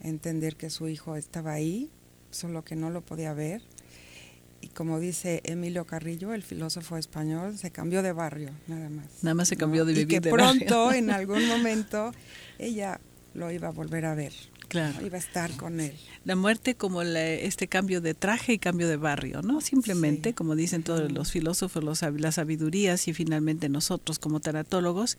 entender 0.00 0.56
que 0.56 0.70
su 0.70 0.88
hijo 0.88 1.16
estaba 1.16 1.52
ahí, 1.52 1.90
solo 2.30 2.64
que 2.64 2.76
no 2.76 2.90
lo 2.90 3.02
podía 3.02 3.34
ver 3.34 3.62
y 4.60 4.68
como 4.68 4.98
dice 4.98 5.40
Emilio 5.44 5.86
Carrillo, 5.86 6.34
el 6.34 6.42
filósofo 6.42 6.96
español, 6.96 7.56
se 7.56 7.70
cambió 7.70 8.02
de 8.02 8.12
barrio, 8.12 8.50
nada 8.66 8.88
más. 8.88 9.06
Nada 9.22 9.34
más 9.34 9.48
se 9.48 9.56
cambió 9.56 9.84
de 9.84 9.92
vivir 9.92 10.18
y 10.18 10.20
que 10.20 10.30
pronto, 10.30 10.92
en 10.92 11.10
algún 11.10 11.46
momento, 11.48 12.12
ella 12.58 13.00
lo 13.34 13.50
iba 13.52 13.68
a 13.68 13.70
volver 13.70 14.04
a 14.04 14.14
ver. 14.14 14.32
Claro. 14.68 15.04
Iba 15.04 15.16
a 15.16 15.20
estar 15.20 15.56
con 15.56 15.80
él. 15.80 15.94
La 16.26 16.36
muerte 16.36 16.74
como 16.74 17.00
este 17.00 17.68
cambio 17.68 18.02
de 18.02 18.12
traje 18.12 18.52
y 18.52 18.58
cambio 18.58 18.86
de 18.86 18.98
barrio, 18.98 19.40
¿no? 19.40 19.62
Simplemente, 19.62 20.34
como 20.34 20.54
dicen 20.56 20.82
todos 20.82 21.10
los 21.10 21.32
filósofos, 21.32 21.82
los, 21.82 22.02
las 22.02 22.34
sabidurías 22.34 23.08
y 23.08 23.14
finalmente 23.14 23.70
nosotros 23.70 24.18
como 24.18 24.40
teratólogos, 24.40 25.16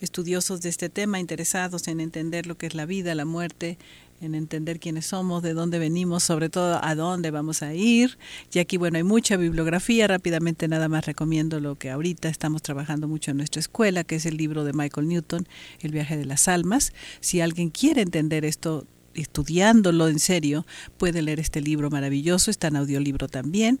estudiosos 0.00 0.60
de 0.62 0.68
este 0.68 0.88
tema, 0.88 1.18
interesados 1.18 1.88
en 1.88 2.00
entender 2.00 2.46
lo 2.46 2.56
que 2.56 2.66
es 2.66 2.74
la 2.74 2.86
vida, 2.86 3.16
la 3.16 3.24
muerte, 3.24 3.76
en 4.22 4.36
entender 4.36 4.78
quiénes 4.78 5.06
somos, 5.06 5.42
de 5.42 5.52
dónde 5.52 5.80
venimos, 5.80 6.22
sobre 6.22 6.48
todo 6.48 6.82
a 6.82 6.94
dónde 6.94 7.32
vamos 7.32 7.62
a 7.62 7.74
ir. 7.74 8.18
Y 8.52 8.60
aquí, 8.60 8.76
bueno, 8.76 8.96
hay 8.96 9.02
mucha 9.02 9.36
bibliografía. 9.36 10.06
Rápidamente 10.06 10.68
nada 10.68 10.88
más 10.88 11.04
recomiendo 11.06 11.58
lo 11.58 11.74
que 11.74 11.90
ahorita 11.90 12.28
estamos 12.28 12.62
trabajando 12.62 13.08
mucho 13.08 13.32
en 13.32 13.38
nuestra 13.38 13.58
escuela, 13.58 14.04
que 14.04 14.14
es 14.14 14.24
el 14.24 14.36
libro 14.36 14.62
de 14.64 14.72
Michael 14.72 15.08
Newton, 15.08 15.48
El 15.80 15.90
viaje 15.90 16.16
de 16.16 16.24
las 16.24 16.46
almas. 16.46 16.92
Si 17.20 17.40
alguien 17.40 17.70
quiere 17.70 18.02
entender 18.02 18.44
esto 18.44 18.86
estudiándolo 19.14 20.08
en 20.08 20.20
serio, 20.20 20.64
puede 20.98 21.20
leer 21.20 21.40
este 21.40 21.60
libro 21.60 21.90
maravilloso, 21.90 22.50
está 22.50 22.68
en 22.68 22.76
audiolibro 22.76 23.28
también 23.28 23.80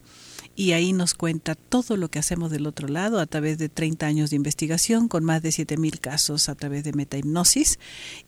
y 0.54 0.72
ahí 0.72 0.92
nos 0.92 1.14
cuenta 1.14 1.54
todo 1.54 1.96
lo 1.96 2.08
que 2.08 2.18
hacemos 2.18 2.50
del 2.50 2.66
otro 2.66 2.88
lado 2.88 3.20
a 3.20 3.26
través 3.26 3.58
de 3.58 3.68
30 3.68 4.06
años 4.06 4.30
de 4.30 4.36
investigación 4.36 5.08
con 5.08 5.24
más 5.24 5.42
de 5.42 5.48
7.000 5.48 5.98
casos 5.98 6.48
a 6.48 6.54
través 6.54 6.84
de 6.84 6.92
metahipnosis 6.92 7.78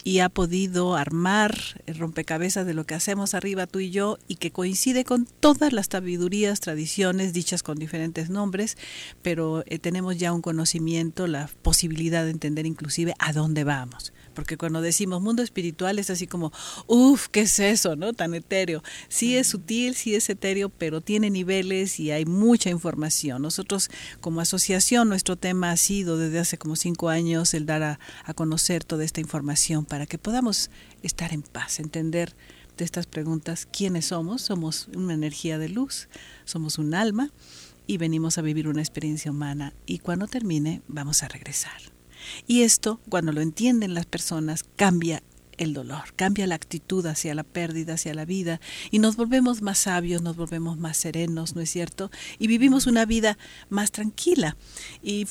y 0.05 0.21
ha 0.21 0.29
podido 0.29 0.97
armar 0.97 1.55
el 1.87 1.99
rompecabezas 1.99 2.67
de 2.67 2.75
lo 2.75 2.85
que 2.85 2.95
hacemos 2.95 3.35
arriba 3.35 3.67
tú 3.67 3.81
y 3.81 3.91
yo 3.91 4.19
y 4.27 4.37
que 4.37 4.51
coincide 4.51 5.05
con 5.05 5.27
todas 5.27 5.73
las 5.73 5.89
sabidurías, 5.91 6.61
tradiciones 6.61 7.33
dichas 7.33 7.63
con 7.63 7.79
diferentes 7.79 8.31
nombres, 8.31 8.79
pero 9.23 9.63
eh, 9.67 9.79
tenemos 9.79 10.17
ya 10.17 10.33
un 10.33 10.43
conocimiento, 10.43 11.27
la 11.27 11.51
posibilidad 11.63 12.25
de 12.25 12.31
entender 12.31 12.65
inclusive 12.67 13.15
a 13.19 13.33
dónde 13.33 13.65
vamos 13.65 14.14
porque 14.35 14.57
cuando 14.57 14.81
decimos 14.81 15.23
mundo 15.23 15.43
espiritual 15.43 15.99
es 15.99 16.11
así 16.11 16.27
como, 16.27 16.53
uff, 16.87 17.29
¿qué 17.29 17.43
es 17.43 17.59
eso? 17.59 17.97
¿No? 17.97 18.13
Tan 18.13 18.35
etéreo. 18.35 18.83
Sí 19.09 19.37
es 19.37 19.47
sutil, 19.47 19.95
sí 19.95 20.15
es 20.15 20.29
etéreo, 20.29 20.69
pero 20.69 21.01
tiene 21.01 21.31
niveles 21.31 21.99
y 22.01 22.11
hay 22.11 22.25
mucha 22.25 22.71
información. 22.71 23.43
Nosotros 23.43 23.91
como 24.21 24.41
asociación, 24.41 25.09
nuestro 25.09 25.37
tema 25.37 25.71
ha 25.71 25.77
sido 25.77 26.19
desde 26.19 26.39
hace 26.39 26.59
como 26.59 26.77
cinco 26.77 27.09
años 27.09 27.55
el 27.55 27.67
dar 27.67 27.83
a, 27.83 28.01
a 28.25 28.35
conocer 28.35 28.85
toda 28.85 29.05
esta 29.05 29.21
información 29.21 29.85
para 29.85 30.07
que 30.07 30.19
podamos 30.19 30.71
estar 31.03 31.33
en 31.33 31.43
paz, 31.43 31.81
entender 31.81 32.35
de 32.77 32.85
estas 32.85 33.07
preguntas 33.07 33.67
quiénes 33.71 34.07
somos. 34.07 34.43
Somos 34.43 34.89
una 34.95 35.15
energía 35.15 35.59
de 35.59 35.69
luz, 35.69 36.09
somos 36.45 36.79
un 36.79 36.95
alma 36.95 37.31
y 37.87 37.99
venimos 37.99 38.39
a 38.39 38.43
vivir 38.43 38.69
una 38.69 38.81
experiencia 38.81 39.31
humana 39.31 39.75
y 39.87 39.99
cuando 39.99 40.27
termine 40.27 40.83
vamos 40.89 41.23
a 41.23 41.29
regresar. 41.29 41.94
Y 42.47 42.63
esto, 42.63 43.01
cuando 43.09 43.33
lo 43.33 43.41
entienden 43.41 43.95
las 43.95 44.07
personas, 44.07 44.65
cambia 44.77 45.23
el 45.59 45.75
dolor, 45.75 46.15
cambia 46.17 46.47
la 46.47 46.55
actitud 46.55 47.05
hacia 47.07 47.35
la 47.35 47.45
pérdida, 47.45 47.95
hacia 47.95 48.15
la 48.15 48.25
vida, 48.25 48.61
y 48.91 48.99
nos 48.99 49.17
volvemos 49.17 49.63
más 49.63 49.79
sabios, 49.79 50.23
nos 50.23 50.37
volvemos 50.37 50.79
más 50.79 50.97
serenos, 50.97 51.55
¿no 51.55 51.61
es 51.61 51.71
cierto? 51.71 52.11
Y 52.39 52.47
vivimos 52.47 52.87
una 52.87 53.05
vida 53.05 53.39
más 53.71 53.93
tranquila. 53.93 54.57
Y 55.03 55.27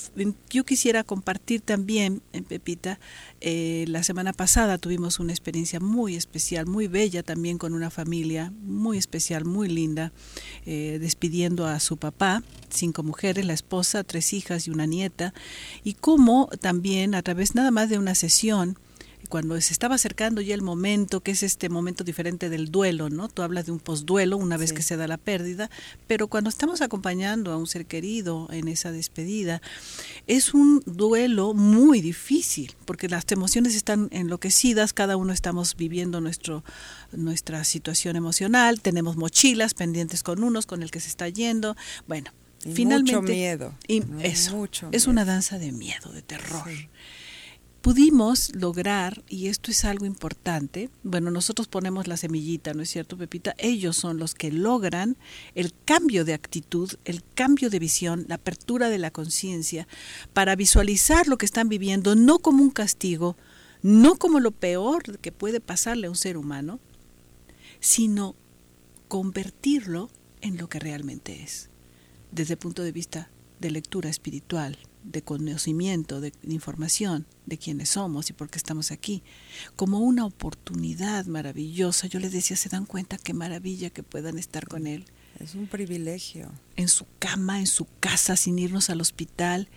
yo 0.50 0.64
quisiera 0.66 1.04
compartir 1.04 1.62
también, 1.62 2.22
eh, 2.34 2.42
Pepita, 2.42 3.00
eh, 3.42 3.86
la 3.88 4.04
semana 4.04 4.34
pasada 4.34 4.78
tuvimos 4.78 5.20
una 5.20 5.34
experiencia 5.34 5.80
muy 5.80 6.16
especial, 6.16 6.66
muy 6.66 6.88
bella 6.88 7.24
también 7.24 7.58
con 7.58 7.74
una 7.74 7.90
familia 7.90 8.54
muy 8.64 8.98
especial, 8.98 9.46
muy 9.46 9.68
linda, 9.70 10.12
eh, 10.66 10.98
despidiendo 11.00 11.66
a 11.66 11.80
su 11.80 11.98
papá, 11.98 12.44
cinco 12.70 13.04
mujeres, 13.04 13.46
la 13.46 13.54
esposa, 13.54 14.04
tres 14.04 14.34
hijas 14.34 14.68
y 14.68 14.72
una 14.72 14.86
nieta, 14.86 15.34
y 15.84 15.94
cómo 15.94 16.50
también 16.62 17.16
a 17.16 17.22
través 17.22 17.56
nada 17.56 17.72
más 17.72 17.90
de 17.90 17.98
una 17.98 18.16
sesión, 18.16 18.78
cuando 19.34 19.60
se 19.62 19.74
estaba 19.74 19.96
acercando 19.96 20.42
ya 20.42 20.54
el 20.54 20.62
momento, 20.62 21.22
que 21.22 21.32
es 21.32 21.42
este 21.42 21.68
momento 21.68 22.04
diferente 22.04 22.52
del 22.52 22.70
duelo, 22.70 23.10
¿no? 23.10 23.30
Tú 23.30 23.42
hablas 23.42 23.66
de 23.66 23.72
un 23.72 23.80
posduelo 23.80 24.38
una 24.38 24.58
vez 24.58 24.74
que 24.74 24.84
se 24.84 24.96
da 24.96 25.08
la 25.08 25.18
pérdida, 25.18 25.72
pero 26.06 26.28
cuando 26.28 26.52
estamos 26.52 26.84
acompañando 26.84 27.52
a 27.52 27.58
un 27.58 27.66
ser 27.66 27.88
querido 27.88 28.48
en 28.52 28.68
esa 28.68 28.92
despedida, 28.92 29.60
es 30.28 30.54
un 30.54 30.84
duelo 30.86 31.56
muy 31.56 32.00
difícil, 32.00 32.76
porque 32.86 33.10
las 33.10 33.26
emociones 33.32 33.74
están 33.74 34.08
enloquecidas, 34.12 34.94
cada 34.94 35.18
uno 35.18 35.34
estamos 35.34 35.76
viviendo 35.76 36.22
nuestro 36.22 36.64
nuestra 37.12 37.64
situación 37.64 38.16
emocional, 38.16 38.82
tenemos 38.82 39.18
mochilas 39.18 39.74
pendientes 39.74 40.22
con 40.22 40.44
unos, 40.44 40.68
con 40.68 40.84
el 40.84 40.92
que 40.92 41.00
se 41.00 41.08
está 41.08 41.28
yendo, 41.28 41.76
bueno, 42.06 42.30
finalmente 42.60 43.16
mucho 43.16 43.34
miedo. 43.34 43.74
Y 43.88 44.04
eso, 44.22 44.70
es 44.92 45.08
una 45.08 45.26
danza 45.26 45.58
de 45.58 45.72
miedo, 45.72 46.12
de 46.12 46.22
terror 46.22 46.70
pudimos 47.84 48.56
lograr, 48.56 49.26
y 49.28 49.48
esto 49.48 49.70
es 49.70 49.84
algo 49.84 50.06
importante, 50.06 50.90
bueno, 51.04 51.32
nosotros 51.32 51.68
ponemos 51.68 52.08
la 52.08 52.16
semillita, 52.16 52.74
¿no 52.74 52.82
es 52.82 52.90
cierto, 52.90 53.18
Pepita? 53.18 53.56
Ellos 53.58 53.98
son 53.98 54.20
los 54.20 54.36
que 54.36 54.54
logran 54.54 55.18
el 55.54 55.74
cambio 55.84 56.24
de 56.24 56.34
actitud, 56.34 56.90
el 57.04 57.22
cambio 57.36 57.70
de 57.70 57.80
visión, 57.80 58.24
la 58.30 58.36
apertura 58.36 58.88
de 58.88 59.00
la 59.00 59.12
conciencia, 59.12 59.86
para 60.32 60.56
visualizar 60.56 61.28
lo 61.28 61.38
que 61.38 61.46
están 61.46 61.68
viviendo, 61.68 62.16
no 62.16 62.40
como 62.40 62.64
un 62.64 62.70
castigo, 62.70 63.36
no 63.82 64.16
como 64.16 64.40
lo 64.40 64.52
peor 64.52 65.20
que 65.20 65.34
puede 65.34 65.60
pasarle 65.60 66.08
a 66.08 66.10
un 66.10 66.16
ser 66.16 66.38
humano, 66.38 66.80
sino 67.82 68.34
convertirlo 69.10 70.10
en 70.40 70.56
lo 70.56 70.70
que 70.70 70.80
realmente 70.80 71.44
es, 71.44 71.70
desde 72.32 72.54
el 72.54 72.60
punto 72.60 72.82
de 72.82 72.94
vista 72.94 73.30
de 73.60 73.72
lectura 73.72 74.10
espiritual, 74.10 74.78
de 75.04 75.22
conocimiento, 75.22 76.22
de, 76.22 76.34
información 76.48 77.26
de 77.46 77.58
quiénes 77.58 77.90
somos 77.90 78.30
y 78.30 78.34
por 78.34 78.50
qué 78.50 78.58
estamos 78.58 78.92
aquí, 78.92 79.24
como 79.76 80.00
una 80.00 80.26
oportunidad 80.26 81.26
maravillosa. 81.26 82.08
Yo 82.08 82.20
les 82.20 82.32
decía, 82.32 82.58
¿se 82.58 82.70
dan 82.70 82.86
cuenta 82.86 83.18
qué 83.18 83.34
maravilla 83.34 83.90
que 83.90 84.04
puedan 84.04 84.38
estar 84.38 84.68
con 84.68 84.88
Él? 84.88 85.06
Es 85.40 85.56
un 85.56 85.68
privilegio. 85.68 86.52
En 86.76 86.88
su 86.88 87.06
cama, 87.20 87.60
en 87.60 87.68
su 87.68 87.88
casa, 88.00 88.36
sin 88.36 88.60
irnos 88.60 88.90
al 88.90 89.02
hospital. 89.02 89.68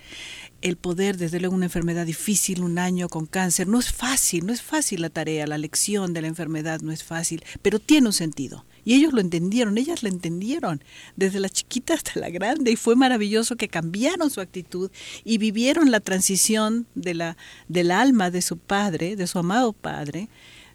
El 0.61 0.77
poder, 0.77 1.17
desde 1.17 1.41
luego, 1.41 1.55
una 1.55 1.67
enfermedad 1.67 2.07
difícil, 2.07 2.62
un 2.62 2.79
año 2.79 3.09
con 3.09 3.27
cáncer. 3.27 3.67
No 3.67 3.79
es 3.79 3.91
fácil, 3.91 4.47
no 4.47 4.53
es 4.53 4.62
fácil 4.62 5.01
la 5.01 5.11
tarea, 5.11 5.47
la 5.47 5.59
lección 5.59 6.12
de 6.12 6.23
la 6.23 6.29
enfermedad 6.29 6.81
no 6.83 6.93
es 6.93 7.03
fácil, 7.03 7.43
pero 7.62 7.79
tiene 7.79 8.09
un 8.09 8.12
sentido. 8.12 8.65
Y 8.87 8.94
ellos 8.94 9.12
lo 9.12 9.20
entendieron, 9.20 9.77
ellas 9.77 10.05
lo 10.05 10.09
entendieron, 10.09 10.83
desde 11.16 11.40
la 11.40 11.51
chiquita 11.51 11.94
hasta 11.94 12.20
la 12.20 12.31
grande, 12.31 12.70
y 12.70 12.77
fue 12.77 12.94
maravilloso 12.94 13.57
que 13.57 13.68
cambiaron 13.68 14.31
su 14.31 14.40
actitud 14.40 14.92
y 15.25 15.38
vivieron 15.38 15.90
la 15.90 15.99
transición 15.99 16.87
de 16.94 17.14
la, 17.14 17.37
del 17.66 17.90
alma 17.90 18.31
de 18.31 18.42
su 18.42 18.57
padre, 18.57 19.16
de 19.16 19.27
su 19.27 19.40
amado 19.40 19.72
padre, 19.72 20.29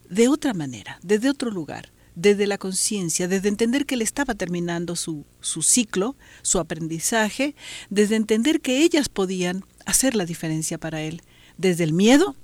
de 0.10 0.28
otra 0.28 0.54
manera, 0.54 1.00
desde 1.02 1.30
otro 1.30 1.50
lugar 1.50 1.89
desde 2.13 2.45
la 2.45 2.58
conciencia, 2.58 3.30
desde 3.30 3.47
entender 3.47 3.86
que 3.86 3.95
él 3.95 4.02
estaba 4.02 4.36
terminando 4.36 4.97
su, 4.97 5.26
su 5.39 5.62
ciclo, 5.62 6.17
su 6.41 6.60
aprendizaje, 6.60 7.56
desde 7.89 8.17
entender 8.17 8.60
que 8.60 8.84
ellas 8.84 9.08
podían 9.08 9.63
hacer 9.86 10.15
la 10.15 10.26
diferencia 10.26 10.78
para 10.78 11.02
él, 11.02 11.21
desde 11.58 11.86
el 11.86 11.93
miedo 11.93 12.36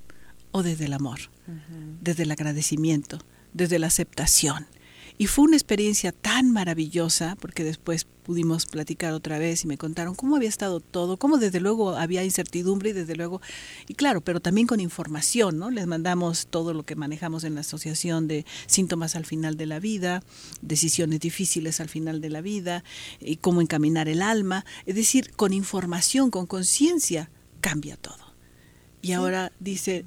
o 0.52 0.64
desde 0.64 0.86
el 0.86 0.94
amor, 0.94 1.20
desde 2.02 2.24
el 2.24 2.32
agradecimiento, 2.32 3.20
desde 3.54 3.78
la 3.78 3.88
aceptación. 3.88 4.68
Y 5.20 5.26
fue 5.26 5.46
una 5.46 5.56
experiencia 5.56 6.12
tan 6.12 6.52
maravillosa, 6.52 7.36
porque 7.42 7.64
después 7.64 8.06
pudimos 8.28 8.68
platicar 8.68 9.14
otra 9.14 9.40
vez 9.40 9.64
y 9.64 9.68
me 9.68 9.78
contaron 9.78 10.14
cómo 10.14 10.36
había 10.36 10.50
estado 10.50 10.80
todo, 10.80 11.18
cómo 11.18 11.38
desde 11.38 11.60
luego 11.60 11.96
había 11.96 12.24
incertidumbre 12.24 12.92
y 12.92 12.94
desde 12.94 13.16
luego, 13.16 13.42
y 13.88 13.96
claro, 13.96 14.22
pero 14.22 14.42
también 14.42 14.68
con 14.68 14.80
información, 14.80 15.58
¿no? 15.58 15.72
Les 15.72 15.88
mandamos 15.88 16.48
todo 16.48 16.74
lo 16.74 16.84
que 16.84 16.96
manejamos 16.96 17.46
en 17.46 17.56
la 17.56 17.62
asociación 17.62 18.28
de 18.28 18.46
síntomas 18.68 19.16
al 19.16 19.26
final 19.26 19.58
de 19.58 19.66
la 19.66 19.80
vida, 19.80 20.22
decisiones 20.62 21.20
difíciles 21.20 21.80
al 21.80 21.90
final 21.90 22.22
de 22.22 22.30
la 22.30 22.42
vida, 22.42 22.84
y 23.20 23.38
cómo 23.38 23.62
encaminar 23.62 24.08
el 24.10 24.22
alma, 24.22 24.66
es 24.86 24.96
decir, 24.96 25.32
con 25.36 25.52
información, 25.52 26.30
con 26.30 26.46
conciencia, 26.46 27.32
cambia 27.62 27.98
todo. 27.98 28.34
Y 29.02 29.14
ahora 29.14 29.52
dice, 29.60 30.06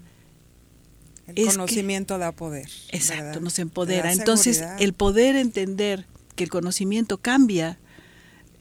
el 1.37 1.47
conocimiento 1.47 2.19
da 2.19 2.33
poder. 2.33 2.69
Exacto, 2.90 3.40
nos 3.40 3.59
empodera. 3.59 4.12
Entonces, 4.12 4.62
el 4.79 4.93
poder 4.93 5.37
entender 5.37 6.07
que 6.37 6.45
el 6.45 6.51
conocimiento 6.51 7.19
cambia 7.19 7.79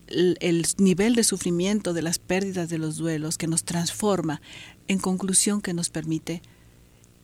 el, 0.08 0.66
nivel 0.78 1.16
de 1.16 1.24
sufrimiento, 1.24 1.94
de 1.94 2.02
las 2.02 2.20
pérdidas, 2.20 2.70
de 2.70 2.78
los 2.78 2.98
duelos, 2.98 3.38
que 3.38 3.48
nos 3.48 3.64
transforma, 3.64 4.42
en 4.88 5.00
conclusión 5.00 5.62
que 5.62 5.74
nos 5.74 5.90
permite 5.90 6.42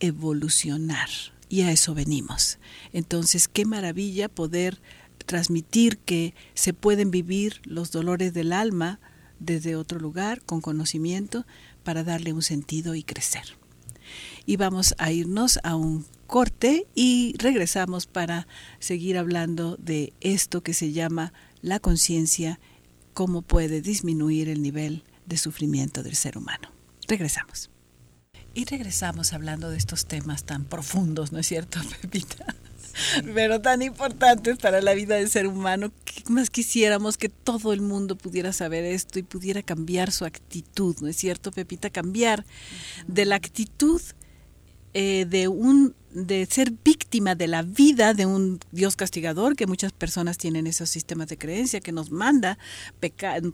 evolucionar. 0.00 1.08
Y 1.48 1.62
a 1.62 1.70
eso 1.70 1.94
venimos. 1.94 2.58
Entonces, 2.92 3.48
qué 3.48 3.64
maravilla 3.64 4.28
poder 4.28 4.80
transmitir 5.26 5.98
que 5.98 6.34
se 6.54 6.72
pueden 6.72 7.10
vivir 7.10 7.60
los 7.64 7.90
dolores 7.90 8.32
del 8.34 8.52
alma 8.52 9.00
desde 9.38 9.76
otro 9.76 9.98
lugar, 9.98 10.42
con 10.42 10.60
conocimiento, 10.60 11.46
para 11.84 12.04
darle 12.04 12.32
un 12.32 12.42
sentido 12.42 12.94
y 12.94 13.02
crecer 13.02 13.56
y 14.44 14.56
vamos 14.56 14.94
a 14.98 15.12
irnos 15.12 15.58
a 15.62 15.76
un 15.76 16.06
corte 16.26 16.86
y 16.94 17.34
regresamos 17.38 18.06
para 18.06 18.46
seguir 18.78 19.18
hablando 19.18 19.76
de 19.76 20.12
esto 20.20 20.62
que 20.62 20.74
se 20.74 20.92
llama 20.92 21.32
la 21.62 21.80
conciencia, 21.80 22.60
cómo 23.14 23.42
puede 23.42 23.80
disminuir 23.80 24.48
el 24.48 24.62
nivel 24.62 25.04
de 25.26 25.36
sufrimiento 25.36 26.02
del 26.02 26.16
ser 26.16 26.38
humano. 26.38 26.70
Regresamos. 27.08 27.70
Y 28.54 28.64
regresamos 28.64 29.32
hablando 29.32 29.70
de 29.70 29.76
estos 29.76 30.06
temas 30.06 30.44
tan 30.44 30.64
profundos, 30.64 31.32
¿no 31.32 31.38
es 31.38 31.46
cierto, 31.46 31.78
Pepita? 32.00 32.54
Pero 33.34 33.60
tan 33.60 33.82
importantes 33.82 34.58
para 34.58 34.80
la 34.80 34.94
vida 34.94 35.16
del 35.16 35.30
ser 35.30 35.46
humano. 35.46 35.92
que 36.04 36.30
más 36.30 36.50
quisiéramos 36.50 37.16
que 37.16 37.28
todo 37.28 37.72
el 37.72 37.80
mundo 37.80 38.16
pudiera 38.16 38.52
saber 38.52 38.84
esto 38.84 39.18
y 39.18 39.22
pudiera 39.22 39.62
cambiar 39.62 40.12
su 40.12 40.24
actitud, 40.24 40.96
¿no 41.00 41.08
es 41.08 41.16
cierto, 41.16 41.52
Pepita? 41.52 41.90
Cambiar 41.90 42.44
de 43.06 43.24
la 43.24 43.36
actitud 43.36 44.00
eh, 44.94 45.26
de 45.28 45.48
un 45.48 45.94
de 46.10 46.46
ser 46.46 46.72
víctima 46.82 47.34
de 47.34 47.46
la 47.46 47.60
vida 47.60 48.14
de 48.14 48.24
un 48.24 48.58
Dios 48.72 48.96
castigador, 48.96 49.54
que 49.54 49.66
muchas 49.66 49.92
personas 49.92 50.38
tienen 50.38 50.66
esos 50.66 50.88
sistemas 50.88 51.28
de 51.28 51.36
creencia, 51.36 51.80
que 51.80 51.92
nos 51.92 52.10
manda 52.10 52.56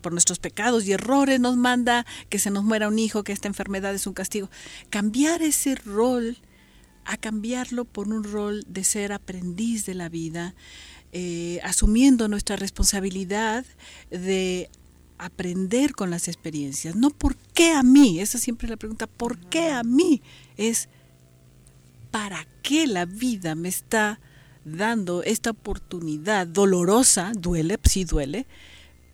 por 0.00 0.12
nuestros 0.12 0.38
pecados 0.38 0.86
y 0.86 0.92
errores, 0.92 1.40
nos 1.40 1.56
manda 1.56 2.06
que 2.28 2.38
se 2.38 2.52
nos 2.52 2.62
muera 2.62 2.86
un 2.86 3.00
hijo, 3.00 3.24
que 3.24 3.32
esta 3.32 3.48
enfermedad 3.48 3.92
es 3.92 4.06
un 4.06 4.14
castigo. 4.14 4.48
Cambiar 4.90 5.42
ese 5.42 5.74
rol 5.74 6.38
a 7.04 7.16
cambiarlo 7.16 7.84
por 7.84 8.08
un 8.08 8.24
rol 8.24 8.64
de 8.68 8.84
ser 8.84 9.12
aprendiz 9.12 9.86
de 9.86 9.94
la 9.94 10.08
vida, 10.08 10.54
eh, 11.12 11.60
asumiendo 11.62 12.28
nuestra 12.28 12.56
responsabilidad 12.56 13.64
de 14.10 14.70
aprender 15.18 15.94
con 15.94 16.10
las 16.10 16.28
experiencias. 16.28 16.96
No 16.96 17.10
por 17.10 17.36
qué 17.54 17.72
a 17.72 17.82
mí, 17.82 18.20
esa 18.20 18.38
siempre 18.38 18.66
es 18.66 18.70
la 18.70 18.76
pregunta, 18.76 19.06
¿por 19.06 19.38
qué 19.38 19.70
a 19.70 19.82
mí? 19.82 20.22
Es 20.56 20.88
¿para 22.12 22.46
qué 22.62 22.86
la 22.86 23.06
vida 23.06 23.56
me 23.56 23.68
está 23.68 24.20
dando 24.64 25.24
esta 25.24 25.50
oportunidad 25.50 26.46
dolorosa? 26.46 27.32
Duele, 27.36 27.80
sí 27.82 28.04
duele, 28.04 28.46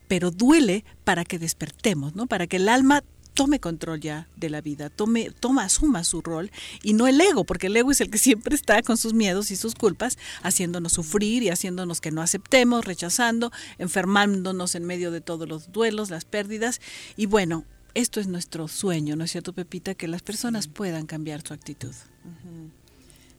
pero 0.08 0.30
duele 0.30 0.84
para 1.04 1.24
que 1.24 1.38
despertemos, 1.38 2.14
¿no? 2.14 2.26
Para 2.26 2.46
que 2.46 2.56
el 2.56 2.68
alma 2.68 3.02
tome 3.38 3.60
control 3.60 4.00
ya 4.00 4.26
de 4.34 4.50
la 4.50 4.60
vida, 4.60 4.90
tome, 4.90 5.30
toma, 5.30 5.62
asuma 5.62 6.02
su 6.02 6.22
rol 6.22 6.50
y 6.82 6.94
no 6.94 7.06
el 7.06 7.20
ego, 7.20 7.44
porque 7.44 7.68
el 7.68 7.76
ego 7.76 7.92
es 7.92 8.00
el 8.00 8.10
que 8.10 8.18
siempre 8.28 8.56
está 8.56 8.82
con 8.82 8.96
sus 8.96 9.14
miedos 9.14 9.52
y 9.52 9.56
sus 9.56 9.76
culpas, 9.76 10.18
haciéndonos 10.42 10.94
sufrir 10.94 11.44
y 11.44 11.48
haciéndonos 11.48 12.00
que 12.00 12.10
no 12.10 12.20
aceptemos, 12.20 12.84
rechazando, 12.84 13.52
enfermándonos 13.78 14.74
en 14.74 14.84
medio 14.84 15.12
de 15.12 15.20
todos 15.20 15.48
los 15.48 15.70
duelos, 15.70 16.10
las 16.10 16.24
pérdidas. 16.24 16.80
Y 17.16 17.26
bueno, 17.26 17.64
esto 17.94 18.18
es 18.18 18.26
nuestro 18.26 18.66
sueño, 18.66 19.14
¿no 19.14 19.22
es 19.22 19.30
cierto, 19.30 19.52
Pepita? 19.52 19.94
Que 19.94 20.08
las 20.08 20.22
personas 20.22 20.66
puedan 20.66 21.06
cambiar 21.06 21.46
su 21.46 21.54
actitud. 21.54 21.94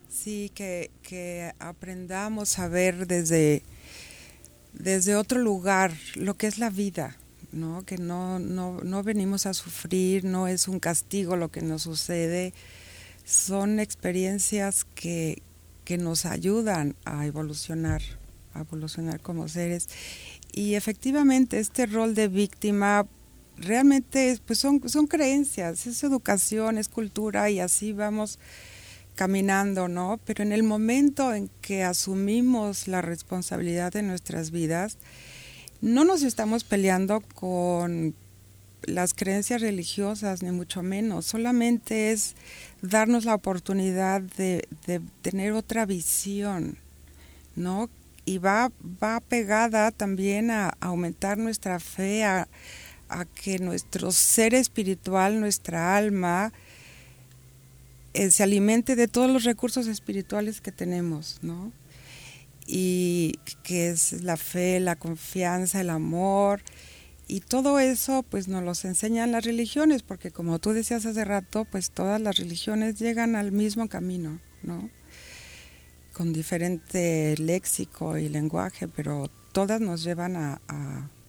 Sí, 0.09 0.49
que, 0.55 1.53
aprendamos 1.59 2.57
a 2.57 2.69
ver 2.69 3.05
desde, 3.05 3.63
desde 4.71 5.17
otro 5.17 5.39
lugar 5.39 5.91
lo 6.15 6.35
que 6.35 6.47
es 6.47 6.57
la 6.57 6.69
vida, 6.69 7.17
¿no? 7.51 7.83
Que 7.85 7.97
no, 7.97 8.39
no, 8.39 8.79
no 8.81 9.03
venimos 9.03 9.45
a 9.45 9.53
sufrir, 9.53 10.25
no 10.25 10.47
es 10.47 10.67
un 10.67 10.79
castigo 10.79 11.35
lo 11.35 11.49
que 11.49 11.61
nos 11.61 11.83
sucede, 11.83 12.53
son 13.25 13.79
experiencias 13.79 14.85
que, 14.95 15.41
que 15.85 15.97
nos 15.97 16.25
ayudan 16.25 16.95
a 17.05 17.25
evolucionar, 17.25 18.01
a 18.53 18.61
evolucionar 18.61 19.19
como 19.21 19.47
seres. 19.47 19.89
Y 20.51 20.75
efectivamente 20.75 21.59
este 21.59 21.85
rol 21.85 22.15
de 22.15 22.27
víctima 22.27 23.07
realmente 23.57 24.39
pues 24.45 24.59
son, 24.59 24.87
son 24.89 25.07
creencias, 25.07 25.85
es 25.85 26.03
educación, 26.03 26.77
es 26.77 26.89
cultura 26.89 27.49
y 27.49 27.59
así 27.59 27.93
vamos 27.93 28.39
caminando, 29.15 29.87
¿no? 29.87 30.19
Pero 30.25 30.43
en 30.43 30.53
el 30.53 30.63
momento 30.63 31.33
en 31.33 31.49
que 31.61 31.83
asumimos 31.83 32.87
la 32.87 33.01
responsabilidad 33.01 33.91
de 33.91 34.01
nuestras 34.01 34.51
vidas, 34.51 34.97
no 35.81 36.03
nos 36.03 36.23
estamos 36.23 36.63
peleando 36.63 37.21
con 37.35 38.13
las 38.83 39.13
creencias 39.13 39.61
religiosas, 39.61 40.41
ni 40.41 40.51
mucho 40.51 40.83
menos, 40.83 41.25
solamente 41.25 42.11
es 42.11 42.35
darnos 42.81 43.25
la 43.25 43.35
oportunidad 43.35 44.21
de, 44.21 44.67
tener 45.21 45.53
otra 45.53 45.85
visión, 45.85 46.77
¿no? 47.55 47.89
Y 48.25 48.37
va, 48.37 48.71
va 49.01 49.19
pegada 49.21 49.91
también 49.91 50.51
a, 50.51 50.73
aumentar 50.79 51.37
nuestra 51.37 51.79
fe, 51.79 52.23
a, 52.23 52.47
que 53.41 53.57
nuestro 53.57 54.11
ser 54.11 54.53
espiritual, 54.53 55.39
nuestra 55.39 55.97
alma, 55.97 56.53
eh, 58.13 58.29
se 58.29 58.43
alimente 58.43 58.95
de 58.95 59.07
todos 59.07 59.31
los 59.31 59.43
recursos 59.43 59.87
espirituales 59.87 60.61
que 60.61 60.71
tenemos, 60.71 61.39
¿no? 61.41 61.71
Y 62.71 63.39
que 63.63 63.89
es 63.89 64.21
la 64.21 64.37
fe, 64.37 64.79
la 64.79 64.95
confianza, 64.95 65.81
el 65.81 65.89
amor, 65.89 66.61
y 67.29 67.41
todo 67.41 67.79
eso 67.79 68.23
pues 68.23 68.47
nos 68.47 68.63
los 68.63 68.83
enseñan 68.85 69.31
las 69.31 69.45
religiones, 69.45 70.01
porque 70.01 70.31
como 70.31 70.57
tú 70.57 70.71
decías 70.71 71.05
hace 71.05 71.23
rato, 71.23 71.63
pues 71.63 71.91
todas 71.91 72.19
las 72.19 72.37
religiones 72.37 72.97
llegan 72.97 73.35
al 73.35 73.51
mismo 73.51 73.87
camino, 73.87 74.39
¿no? 74.63 74.89
Con 76.11 76.33
diferente 76.33 77.35
léxico 77.37 78.17
y 78.17 78.29
lenguaje, 78.29 78.87
pero 78.87 79.29
todas 79.51 79.79
nos 79.79 80.03
llevan 80.03 80.35
a, 80.35 80.59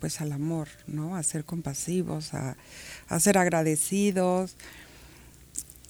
pues 0.01 0.23
al 0.23 0.33
amor, 0.33 0.69
¿no? 0.87 1.17
A 1.17 1.23
ser 1.23 1.45
compasivos, 1.45 2.33
a, 2.33 2.57
a 3.09 3.21
ser 3.21 3.37
agradecidos, 3.37 4.57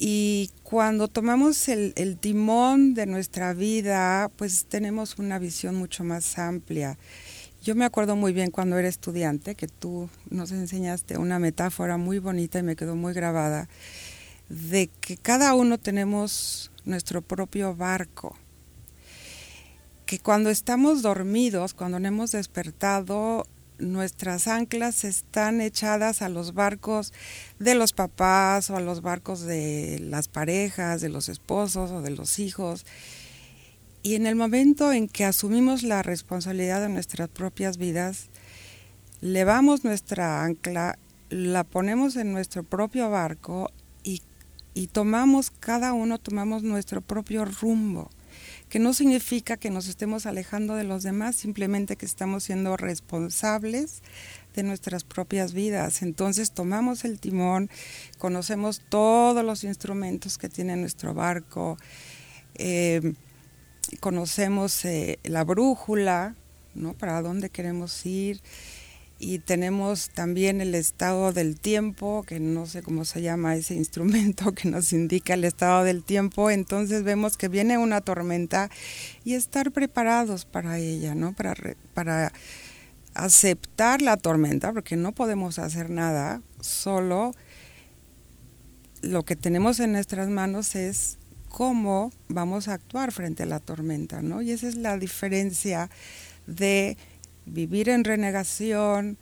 y 0.02 0.50
cuando 0.62 1.08
tomamos 1.08 1.68
el, 1.68 2.16
timón 2.18 2.94
de 2.94 3.04
nuestra 3.04 3.52
vida, 3.52 4.30
pues 4.34 4.64
tenemos 4.64 5.18
una 5.18 5.38
visión 5.38 5.74
mucho 5.74 6.04
más 6.04 6.38
amplia. 6.38 6.96
Yo 7.62 7.74
me 7.74 7.84
acuerdo 7.84 8.16
muy 8.16 8.32
bien 8.32 8.50
cuando 8.50 8.78
era 8.78 8.88
estudiante 8.88 9.54
que 9.54 9.68
tú 9.68 10.08
nos 10.30 10.52
enseñaste 10.52 11.18
una 11.18 11.38
metáfora 11.38 11.98
muy 11.98 12.18
bonita 12.18 12.58
y 12.58 12.62
me 12.62 12.76
quedó 12.76 12.96
muy 12.96 13.12
grabada, 13.12 13.68
de 14.48 14.88
que 15.02 15.18
cada 15.18 15.52
uno 15.52 15.76
tenemos 15.76 16.72
nuestro 16.86 17.20
propio 17.20 17.76
barco. 17.76 18.34
Que 20.06 20.18
cuando 20.18 20.48
estamos 20.48 21.02
dormidos, 21.02 21.74
cuando 21.74 22.00
no 22.00 22.08
hemos 22.08 22.32
despertado, 22.32 23.46
nuestras 23.80 24.46
anclas 24.46 25.04
están 25.04 25.60
echadas 25.60 26.22
a 26.22 26.28
los 26.28 26.54
barcos 26.54 27.12
de 27.58 27.74
los 27.74 27.92
papás 27.92 28.70
o 28.70 28.76
a 28.76 28.80
los 28.80 29.02
barcos 29.02 29.42
de 29.42 29.98
las 30.00 30.28
parejas, 30.28 31.00
de 31.00 31.08
los 31.08 31.28
esposos 31.28 31.90
o 31.90 32.02
de 32.02 32.10
los 32.10 32.38
hijos. 32.38 32.86
Y 34.02 34.14
en 34.14 34.26
el 34.26 34.36
momento 34.36 34.92
en 34.92 35.08
que 35.08 35.24
asumimos 35.24 35.82
la 35.82 36.02
responsabilidad 36.02 36.80
de 36.80 36.88
nuestras 36.88 37.28
propias 37.28 37.76
vidas, 37.76 38.28
levamos 39.20 39.84
nuestra 39.84 40.44
ancla, 40.44 40.98
la 41.28 41.64
ponemos 41.64 42.16
en 42.16 42.32
nuestro 42.32 42.62
propio 42.62 43.10
barco 43.10 43.70
y, 44.02 44.22
y 44.74 44.86
tomamos, 44.86 45.50
cada 45.50 45.92
uno 45.92 46.18
tomamos 46.18 46.62
nuestro 46.62 47.02
propio 47.02 47.44
rumbo. 47.44 48.10
Que 48.70 48.78
no 48.78 48.94
significa 48.94 49.56
que 49.56 49.68
nos 49.68 49.88
estemos 49.88 50.26
alejando 50.26 50.76
de 50.76 50.84
los 50.84 51.02
demás, 51.02 51.34
simplemente 51.34 51.96
que 51.96 52.06
estamos 52.06 52.44
siendo 52.44 52.76
responsables 52.76 54.00
de 54.54 54.62
nuestras 54.62 55.02
propias 55.02 55.52
vidas. 55.52 56.02
Entonces 56.02 56.52
tomamos 56.52 57.04
el 57.04 57.18
timón, 57.18 57.68
conocemos 58.16 58.80
todos 58.88 59.44
los 59.44 59.64
instrumentos 59.64 60.38
que 60.38 60.48
tiene 60.48 60.76
nuestro 60.76 61.14
barco, 61.14 61.78
eh, 62.54 63.14
conocemos 63.98 64.84
eh, 64.84 65.18
la 65.24 65.42
brújula, 65.42 66.36
¿no? 66.76 66.94
Para 66.94 67.20
dónde 67.22 67.50
queremos 67.50 68.06
ir 68.06 68.40
y 69.20 69.38
tenemos 69.38 70.08
también 70.08 70.62
el 70.62 70.74
estado 70.74 71.34
del 71.34 71.60
tiempo, 71.60 72.24
que 72.26 72.40
no 72.40 72.64
sé 72.64 72.82
cómo 72.82 73.04
se 73.04 73.20
llama 73.20 73.54
ese 73.54 73.74
instrumento 73.76 74.52
que 74.52 74.68
nos 74.68 74.92
indica 74.94 75.34
el 75.34 75.44
estado 75.44 75.84
del 75.84 76.02
tiempo, 76.02 76.50
entonces 76.50 77.04
vemos 77.04 77.36
que 77.36 77.48
viene 77.48 77.76
una 77.76 78.00
tormenta 78.00 78.70
y 79.22 79.34
estar 79.34 79.70
preparados 79.72 80.46
para 80.46 80.78
ella, 80.78 81.14
¿no? 81.14 81.34
Para, 81.34 81.54
para 81.92 82.32
aceptar 83.12 84.00
la 84.00 84.16
tormenta, 84.16 84.72
porque 84.72 84.96
no 84.96 85.12
podemos 85.12 85.58
hacer 85.58 85.90
nada, 85.90 86.40
solo 86.60 87.32
lo 89.02 89.24
que 89.24 89.36
tenemos 89.36 89.80
en 89.80 89.92
nuestras 89.92 90.28
manos 90.28 90.74
es 90.74 91.18
cómo 91.50 92.10
vamos 92.28 92.68
a 92.68 92.74
actuar 92.74 93.12
frente 93.12 93.42
a 93.42 93.46
la 93.46 93.60
tormenta, 93.60 94.22
¿no? 94.22 94.40
Y 94.40 94.52
esa 94.52 94.66
es 94.66 94.76
la 94.76 94.96
diferencia 94.96 95.90
de 96.46 96.96
vivir 97.52 97.88
en 97.88 98.04
renegación, 98.04 99.18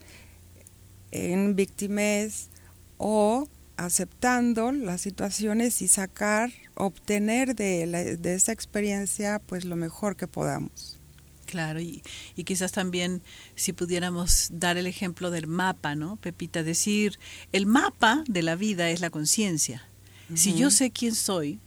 en 1.10 1.56
víctimas 1.56 2.48
o 2.96 3.48
aceptando 3.76 4.72
las 4.72 5.00
situaciones 5.00 5.82
y 5.82 5.88
sacar, 5.88 6.50
obtener 6.74 7.54
de, 7.54 8.16
de 8.18 8.34
esa 8.34 8.52
experiencia 8.52 9.40
pues 9.46 9.64
lo 9.64 9.76
mejor 9.76 10.16
que 10.16 10.26
podamos. 10.26 10.98
Claro, 11.46 11.80
y, 11.80 12.02
y, 12.36 12.44
quizás 12.44 12.72
también 12.72 13.22
si 13.54 13.72
pudiéramos 13.72 14.48
dar 14.52 14.76
el 14.76 14.86
ejemplo 14.86 15.30
del 15.30 15.46
mapa, 15.46 15.94
¿no? 15.94 16.16
Pepita, 16.16 16.62
decir, 16.62 17.18
el 17.52 17.64
mapa 17.64 18.22
de 18.28 18.42
la 18.42 18.54
vida 18.54 18.90
es 18.90 19.00
la 19.00 19.08
conciencia. 19.08 19.82
Si 20.34 20.52
yo 20.52 20.70
sé 20.70 20.90
quién 20.90 21.14
soy, 21.14 21.58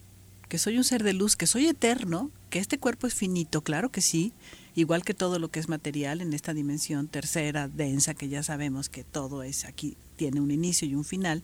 que 0.50 0.60
soy 0.60 0.78
un 0.78 0.84
ser 0.84 1.02
de 1.02 1.14
luz, 1.14 1.36
que 1.36 1.48
soy 1.48 1.66
eterno, 1.66 2.30
que 2.52 2.60
este 2.60 2.78
cuerpo 2.78 3.08
es 3.08 3.16
finito, 3.16 3.64
claro 3.64 3.90
que 3.90 4.02
sí, 4.02 4.34
igual 4.76 5.04
que 5.04 5.14
todo 5.14 5.40
lo 5.40 5.50
que 5.50 5.60
es 5.60 5.70
material 5.70 6.22
en 6.22 6.34
esta 6.34 6.54
dimensión 6.54 7.08
tercera, 7.08 7.68
densa, 7.68 8.14
que 8.14 8.30
ya 8.30 8.44
sabemos 8.44 8.90
que 8.90 9.04
todo 9.04 9.44
es 9.44 9.66
aquí, 9.66 9.98
tiene 10.16 10.40
un 10.40 10.52
inicio 10.52 10.88
y 10.88 10.96
un 10.96 11.04
final, 11.04 11.44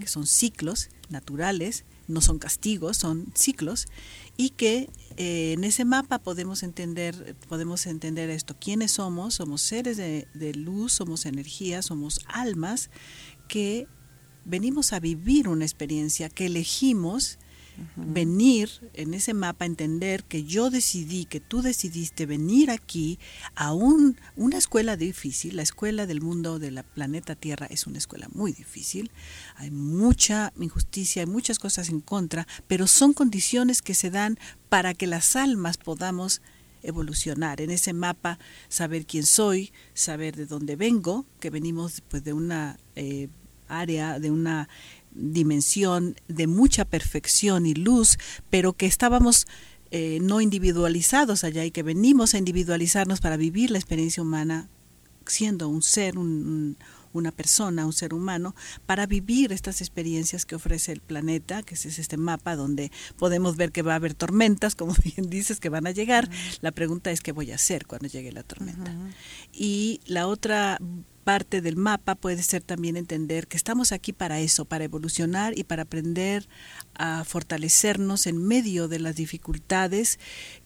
que 0.00 0.06
son 0.06 0.26
ciclos 0.26 0.90
naturales, 1.10 1.84
no 2.08 2.20
son 2.20 2.38
castigos, 2.38 2.96
son 2.96 3.26
ciclos, 3.34 3.86
y 4.36 4.50
que 4.50 4.88
eh, 5.16 5.52
en 5.52 5.64
ese 5.64 5.84
mapa 5.84 6.18
podemos 6.18 6.62
entender, 6.62 7.36
podemos 7.48 7.86
entender 7.86 8.30
esto, 8.30 8.56
quiénes 8.58 8.92
somos, 8.92 9.34
somos 9.34 9.60
seres 9.62 9.96
de, 9.96 10.26
de 10.34 10.54
luz, 10.54 10.92
somos 10.92 11.26
energía, 11.26 11.82
somos 11.82 12.20
almas 12.26 12.90
que 13.48 13.86
venimos 14.44 14.92
a 14.92 15.00
vivir 15.00 15.48
una 15.48 15.64
experiencia 15.64 16.28
que 16.28 16.46
elegimos 16.46 17.38
venir 17.96 18.90
en 18.94 19.14
ese 19.14 19.34
mapa, 19.34 19.64
entender 19.64 20.24
que 20.24 20.44
yo 20.44 20.70
decidí, 20.70 21.24
que 21.24 21.40
tú 21.40 21.62
decidiste 21.62 22.26
venir 22.26 22.70
aquí 22.70 23.18
a 23.54 23.72
un, 23.72 24.16
una 24.36 24.58
escuela 24.58 24.96
difícil, 24.96 25.56
la 25.56 25.62
escuela 25.62 26.06
del 26.06 26.20
mundo 26.20 26.58
de 26.58 26.70
la 26.70 26.82
planeta 26.82 27.34
Tierra 27.34 27.66
es 27.66 27.86
una 27.86 27.98
escuela 27.98 28.28
muy 28.32 28.52
difícil, 28.52 29.10
hay 29.56 29.70
mucha 29.70 30.52
injusticia, 30.58 31.22
hay 31.22 31.28
muchas 31.28 31.58
cosas 31.58 31.88
en 31.88 32.00
contra, 32.00 32.46
pero 32.66 32.86
son 32.86 33.12
condiciones 33.12 33.82
que 33.82 33.94
se 33.94 34.10
dan 34.10 34.38
para 34.68 34.94
que 34.94 35.06
las 35.06 35.36
almas 35.36 35.76
podamos 35.78 36.40
evolucionar 36.82 37.60
en 37.60 37.70
ese 37.70 37.92
mapa, 37.92 38.38
saber 38.68 39.06
quién 39.06 39.24
soy, 39.24 39.72
saber 39.94 40.36
de 40.36 40.46
dónde 40.46 40.76
vengo, 40.76 41.26
que 41.40 41.50
venimos 41.50 42.02
pues 42.08 42.24
de 42.24 42.32
una 42.32 42.78
eh, 42.96 43.28
área, 43.68 44.18
de 44.18 44.30
una 44.30 44.68
dimensión 45.14 46.16
de 46.28 46.46
mucha 46.46 46.84
perfección 46.84 47.66
y 47.66 47.74
luz, 47.74 48.18
pero 48.50 48.72
que 48.72 48.86
estábamos 48.86 49.46
eh, 49.90 50.18
no 50.22 50.40
individualizados 50.40 51.44
allá 51.44 51.64
y 51.64 51.70
que 51.70 51.82
venimos 51.82 52.34
a 52.34 52.38
individualizarnos 52.38 53.20
para 53.20 53.36
vivir 53.36 53.70
la 53.70 53.78
experiencia 53.78 54.22
humana 54.22 54.68
siendo 55.26 55.68
un 55.68 55.82
ser, 55.82 56.14
una 57.12 57.32
persona, 57.32 57.86
un 57.86 57.92
ser 57.92 58.14
humano, 58.14 58.54
para 58.86 59.06
vivir 59.06 59.52
estas 59.52 59.80
experiencias 59.80 60.46
que 60.46 60.54
ofrece 60.54 60.92
el 60.92 61.00
planeta, 61.00 61.62
que 61.62 61.74
es 61.74 61.86
este 61.86 62.16
mapa 62.16 62.56
donde 62.56 62.90
podemos 63.16 63.56
ver 63.56 63.72
que 63.72 63.82
va 63.82 63.92
a 63.92 63.96
haber 63.96 64.14
tormentas, 64.14 64.74
como 64.74 64.94
bien 65.04 65.28
dices, 65.28 65.60
que 65.60 65.68
van 65.68 65.86
a 65.86 65.90
llegar. 65.90 66.28
La 66.60 66.72
pregunta 66.72 67.10
es 67.10 67.20
qué 67.20 67.32
voy 67.32 67.52
a 67.52 67.56
hacer 67.56 67.86
cuando 67.86 68.08
llegue 68.08 68.32
la 68.32 68.42
tormenta. 68.42 68.94
Y 69.52 70.00
la 70.06 70.26
otra 70.26 70.78
parte 71.22 71.60
del 71.60 71.76
mapa 71.76 72.14
puede 72.14 72.42
ser 72.42 72.62
también 72.62 72.96
entender 72.96 73.46
que 73.46 73.56
estamos 73.56 73.92
aquí 73.92 74.12
para 74.12 74.40
eso, 74.40 74.64
para 74.64 74.84
evolucionar 74.84 75.56
y 75.56 75.64
para 75.64 75.82
aprender 75.82 76.48
a 76.94 77.24
fortalecernos 77.24 78.26
en 78.26 78.44
medio 78.44 78.88
de 78.88 78.98
las 78.98 79.16
dificultades, 79.16 80.18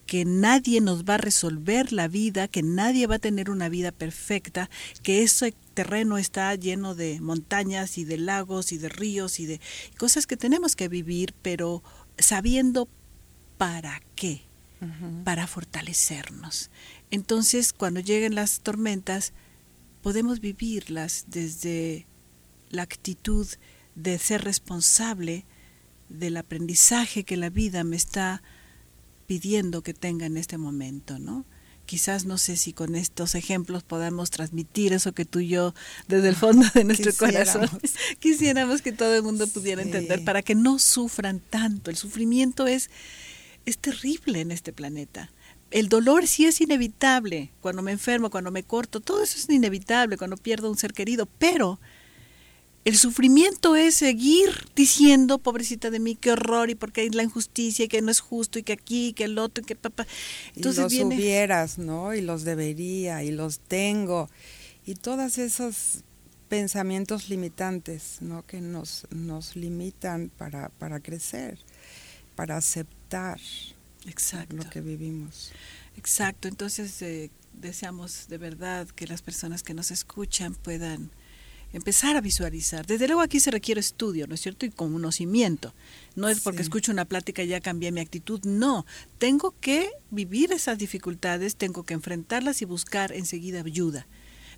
que 0.05 0.25
nadie 0.25 0.81
nos 0.81 1.03
va 1.03 1.15
a 1.15 1.19
resolver 1.19 1.93
la 1.93 2.07
vida, 2.07 2.47
que 2.47 2.63
nadie 2.63 3.07
va 3.07 3.15
a 3.15 3.19
tener 3.19 3.49
una 3.49 3.69
vida 3.69 3.91
perfecta, 3.91 4.69
que 5.03 5.23
ese 5.23 5.53
terreno 5.77 6.17
está 6.17 6.55
lleno 6.55 6.95
de 6.95 7.21
montañas 7.21 7.99
y 7.99 8.03
de 8.03 8.17
lagos 8.17 8.71
y 8.71 8.79
de 8.79 8.89
ríos 8.89 9.39
y 9.39 9.45
de 9.45 9.61
cosas 9.99 10.25
que 10.25 10.35
tenemos 10.35 10.75
que 10.75 10.87
vivir, 10.87 11.35
pero 11.43 11.83
sabiendo 12.17 12.89
para 13.59 14.01
qué, 14.15 14.41
para 15.23 15.45
fortalecernos. 15.45 16.71
Entonces, 17.11 17.73
cuando 17.73 17.99
lleguen 17.99 18.33
las 18.33 18.61
tormentas, 18.61 19.33
podemos 20.01 20.39
vivirlas 20.39 21.25
desde 21.27 22.07
la 22.71 22.81
actitud 22.81 23.45
de 23.93 24.17
ser 24.17 24.43
responsable 24.45 25.45
del 26.09 26.37
aprendizaje 26.37 27.23
que 27.23 27.37
la 27.37 27.51
vida 27.51 27.83
me 27.83 27.97
está 27.97 28.41
pidiendo 29.27 29.83
que 29.83 29.93
tenga 29.93 30.25
en 30.25 30.37
este 30.37 30.57
momento, 30.57 31.19
¿no? 31.19 31.45
Quizás 31.87 32.25
no 32.25 32.37
sé 32.37 32.57
si 32.57 32.73
con 32.73 32.95
estos 32.95 33.33
ejemplos 33.33 33.81
podamos 33.81 34.29
transmitir 34.29 34.93
eso 34.93 35.13
que 35.13 35.25
tú 35.25 35.39
y 35.39 35.47
yo 35.47 35.73
desde 36.07 36.29
el 36.29 36.35
fondo 36.35 36.67
de 36.75 36.83
nuestro 36.83 37.11
corazón. 37.13 37.67
Quisiéramos. 38.19 38.81
Que 38.87 38.91
todo 38.91 39.15
el 39.15 39.23
mundo 39.23 39.47
pudiera 39.47 39.81
entender 39.81 40.23
para 40.23 40.43
que 40.43 40.53
no 40.53 40.77
sufran 40.77 41.39
tanto. 41.39 41.89
El 41.89 41.97
sufrimiento 41.97 42.67
es 42.67 42.91
es 43.67 43.77
terrible 43.77 44.39
en 44.39 44.51
este 44.51 44.71
planeta. 44.71 45.29
El 45.71 45.89
dolor 45.89 46.25
sí 46.25 46.45
es 46.45 46.61
inevitable, 46.61 47.51
cuando 47.59 47.81
me 47.81 47.91
enfermo, 47.91 48.29
cuando 48.29 48.49
me 48.49 48.63
corto, 48.63 49.01
todo 49.01 49.21
eso 49.21 49.37
es 49.37 49.49
inevitable, 49.49 50.17
cuando 50.17 50.37
pierdo 50.37 50.71
un 50.71 50.77
ser 50.77 50.93
querido, 50.93 51.25
pero 51.37 51.79
el 52.87 52.95
sufrimiento 52.95 53.75
es 53.75 53.95
seguir 53.95 54.49
diciendo, 54.73 55.39
pobrecita 55.39 55.89
de 55.89 55.99
mí, 55.99 56.15
qué 56.15 56.31
horror, 56.31 56.69
y 56.69 56.75
porque 56.75 57.01
hay 57.01 57.09
la 57.09 57.21
injusticia, 57.21 57.83
y 57.83 57.87
que 57.89 58.01
no 58.01 58.09
es 58.09 58.21
justo, 58.21 58.59
y 58.59 58.63
que 58.63 58.71
aquí, 58.71 59.07
y 59.07 59.13
que 59.13 59.25
el 59.25 59.37
otro, 59.39 59.61
y 59.61 59.65
que 59.65 59.75
papá. 59.75 60.07
Entonces 60.55 60.93
y 60.93 60.99
los 60.99 61.07
hubieras, 61.07 61.77
¿no? 61.77 62.13
Y 62.13 62.21
los 62.21 62.45
debería, 62.45 63.25
y 63.25 63.31
los 63.31 63.59
tengo, 63.59 64.29
y 64.85 64.95
todos 64.95 65.37
esos 65.37 66.05
pensamientos 66.47 67.27
limitantes, 67.27 68.19
¿no? 68.21 68.45
Que 68.45 68.61
nos, 68.61 69.05
nos 69.09 69.57
limitan 69.57 70.29
para, 70.37 70.69
para 70.69 71.01
crecer, 71.01 71.59
para 72.35 72.55
aceptar. 72.55 73.41
Exacto. 74.05 74.55
lo 74.55 74.69
que 74.69 74.79
vivimos. 74.79 75.51
Exacto, 75.97 76.47
entonces 76.47 77.01
eh, 77.01 77.31
deseamos 77.51 78.29
de 78.29 78.37
verdad 78.37 78.87
que 78.87 79.07
las 79.07 79.21
personas 79.21 79.61
que 79.61 79.73
nos 79.73 79.91
escuchan 79.91 80.55
puedan 80.55 81.11
empezar 81.73 82.15
a 82.15 82.21
visualizar. 82.21 82.85
Desde 82.85 83.07
luego 83.07 83.21
aquí 83.21 83.39
se 83.39 83.51
requiere 83.51 83.79
estudio, 83.79 84.27
¿no 84.27 84.35
es 84.35 84.41
cierto? 84.41 84.65
Y 84.65 84.71
conocimiento. 84.71 85.73
No 86.15 86.29
es 86.29 86.41
porque 86.41 86.61
escucho 86.61 86.91
una 86.91 87.05
plática 87.05 87.43
y 87.43 87.47
ya 87.47 87.61
cambié 87.61 87.91
mi 87.91 88.01
actitud, 88.01 88.41
no. 88.43 88.85
Tengo 89.17 89.53
que 89.59 89.89
vivir 90.09 90.51
esas 90.51 90.77
dificultades, 90.77 91.55
tengo 91.55 91.83
que 91.83 91.93
enfrentarlas 91.93 92.61
y 92.61 92.65
buscar 92.65 93.11
enseguida 93.11 93.61
ayuda. 93.61 94.07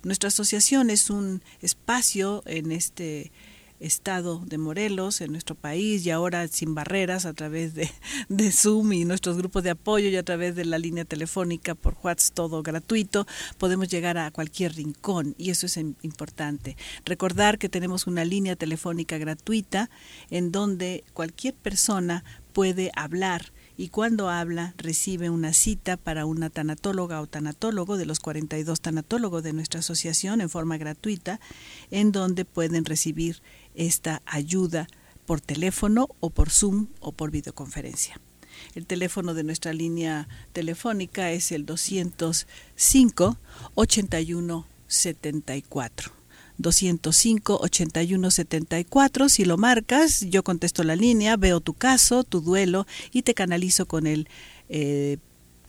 Nuestra 0.02 0.28
asociación 0.28 0.88
es 0.88 1.10
un 1.10 1.42
espacio 1.60 2.42
en 2.46 2.72
este 2.72 3.32
estado 3.80 4.42
de 4.46 4.58
Morelos, 4.58 5.20
en 5.20 5.32
nuestro 5.32 5.54
país, 5.54 6.04
y 6.06 6.10
ahora 6.10 6.46
sin 6.48 6.74
barreras 6.74 7.26
a 7.26 7.32
través 7.32 7.74
de, 8.28 8.52
Zoom 8.52 8.92
y 8.92 9.04
nuestros 9.04 9.36
grupos 9.36 9.62
de 9.62 9.70
apoyo 9.70 10.08
y 10.08 10.16
a 10.16 10.22
través 10.22 10.54
de 10.54 10.64
la 10.64 10.78
línea 10.78 11.04
telefónica 11.04 11.74
por 11.74 11.96
WhatsApp, 12.02 12.34
todo 12.34 12.62
gratuito, 12.62 13.26
podemos 13.58 13.88
llegar 13.88 14.18
a 14.18 14.30
cualquier 14.30 14.74
rincón 14.74 15.34
y 15.38 15.50
eso 15.50 15.66
es 15.66 15.76
importante. 15.76 16.76
Recordar 17.04 17.58
que 17.58 17.68
tenemos 17.68 18.06
una 18.06 18.24
línea 18.24 18.56
telefónica 18.56 19.18
gratuita 19.18 19.90
en 20.30 20.52
donde 20.52 21.04
cualquier 21.12 21.54
persona 21.54 22.24
puede 22.52 22.90
hablar 22.94 23.52
y 23.80 23.88
cuando 23.88 24.28
habla 24.28 24.74
recibe 24.76 25.30
una 25.30 25.54
cita 25.54 25.96
para 25.96 26.26
una 26.26 26.50
tanatóloga 26.50 27.22
o 27.22 27.26
tanatólogo 27.26 27.96
de 27.96 28.04
los 28.04 28.20
42 28.20 28.78
tanatólogos 28.82 29.42
de 29.42 29.54
nuestra 29.54 29.80
asociación 29.80 30.42
en 30.42 30.50
forma 30.50 30.76
gratuita, 30.76 31.40
en 31.90 32.12
donde 32.12 32.44
pueden 32.44 32.84
recibir 32.84 33.40
esta 33.74 34.22
ayuda 34.26 34.88
por 35.26 35.40
teléfono 35.40 36.08
o 36.20 36.30
por 36.30 36.50
Zoom 36.50 36.88
o 37.00 37.12
por 37.12 37.30
videoconferencia. 37.30 38.20
El 38.74 38.86
teléfono 38.86 39.34
de 39.34 39.44
nuestra 39.44 39.72
línea 39.72 40.28
telefónica 40.52 41.30
es 41.30 41.52
el 41.52 41.66
205 41.66 43.38
81 43.74 44.66
74. 44.86 46.12
205 46.58 47.58
81 47.62 48.30
74. 48.30 49.28
Si 49.28 49.44
lo 49.44 49.56
marcas, 49.56 50.20
yo 50.28 50.42
contesto 50.42 50.84
la 50.84 50.96
línea, 50.96 51.36
veo 51.36 51.60
tu 51.60 51.74
caso, 51.74 52.24
tu 52.24 52.40
duelo 52.40 52.86
y 53.12 53.22
te 53.22 53.34
canalizo 53.34 53.86
con 53.86 54.06
el 54.06 54.28
eh, 54.68 55.18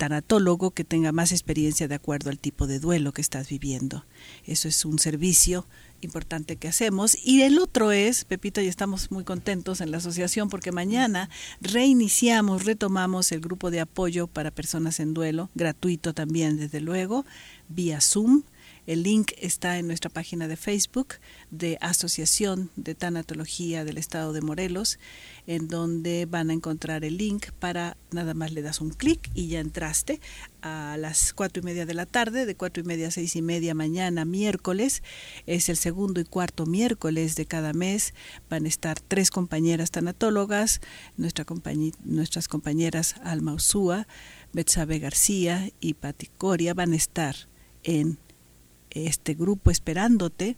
tanatólogo 0.02 0.72
que 0.72 0.84
tenga 0.84 1.12
más 1.12 1.32
experiencia 1.32 1.88
de 1.88 1.94
acuerdo 1.94 2.32
al 2.32 2.40
tipo 2.40 2.66
de 2.66 2.80
duelo 2.80 3.12
que 3.12 3.22
estás 3.22 3.50
viviendo. 3.50 4.04
Eso 4.48 4.68
es 4.68 4.84
un 4.84 4.98
servicio 4.98 5.68
importante 6.02 6.56
que 6.56 6.68
hacemos. 6.68 7.16
Y 7.24 7.44
el 7.44 7.60
otro 7.60 7.92
es, 7.92 8.26
Pepito, 8.26 8.62
y 8.62 8.68
estamos 8.68 9.12
muy 9.12 9.24
contentos 9.24 9.80
en 9.80 9.92
la 9.92 9.98
asociación 9.98 10.50
porque 10.50 10.72
mañana 10.72 11.30
reiniciamos, 11.62 12.66
retomamos 12.66 13.32
el 13.32 13.42
grupo 13.42 13.70
de 13.70 13.80
apoyo 13.80 14.26
para 14.26 14.50
personas 14.50 15.00
en 15.00 15.14
duelo, 15.14 15.52
gratuito 15.54 16.16
también, 16.16 16.58
desde 16.58 16.82
luego, 16.82 17.24
vía 17.70 18.02
Zoom 18.02 18.42
el 18.88 19.04
link 19.04 19.32
está 19.38 19.78
en 19.78 19.88
nuestra 19.88 20.10
página 20.10 20.48
de 20.48 20.58
Facebook 20.58 21.16
de 21.52 21.78
Asociación 21.82 22.72
de 22.76 22.96
Tanatología 22.96 23.86
del 23.86 23.98
Estado 23.98 24.34
de 24.34 24.42
Morelos, 24.42 25.00
en 25.48 25.68
donde 25.68 26.26
van 26.26 26.50
a 26.50 26.54
encontrar 26.54 27.06
el 27.06 27.18
link 27.18 27.52
para 27.60 27.98
nada 28.12 28.34
más 28.34 28.52
le 28.52 28.62
das 28.62 28.82
un 28.82 28.90
clic 28.90 29.30
y 29.34 29.48
ya 29.48 29.60
entraste 29.60 30.20
a 30.62 30.96
las 31.00 31.34
cuatro 31.34 31.62
y 31.62 31.66
media 31.66 31.86
de 31.86 31.94
la 31.94 32.06
tarde, 32.06 32.46
de 32.46 32.56
cuatro 32.56 32.84
y 32.84 32.86
media 32.86 33.08
a 33.08 33.12
seis 33.12 33.36
y 33.36 33.42
media 33.42 33.74
mañana, 33.74 34.26
miércoles. 34.26 35.04
Es 35.46 35.70
el 35.70 35.78
segundo 35.78 36.20
y 36.20 36.26
cuarto 36.26 36.66
miércoles 36.66 37.36
de 37.36 37.46
cada 37.46 37.74
mes. 37.74 38.14
Van 38.50 38.66
a 38.66 38.70
estar 38.70 39.00
tres 39.00 39.32
compañeras 39.32 39.92
tanatólogas, 39.92 40.82
nuestra 41.18 41.46
nuestras 42.04 42.48
compañeras 42.48 43.16
Alma 43.24 43.54
Usúa, 43.54 44.08
Betsabe 44.54 45.00
García 45.00 45.70
y 45.80 45.94
Pati 45.94 46.28
Coria 46.28 46.74
van 46.74 46.94
a 46.94 46.98
estar 46.98 47.36
en 47.84 48.18
este 48.92 49.34
grupo 49.34 49.72
esperándote 49.72 50.56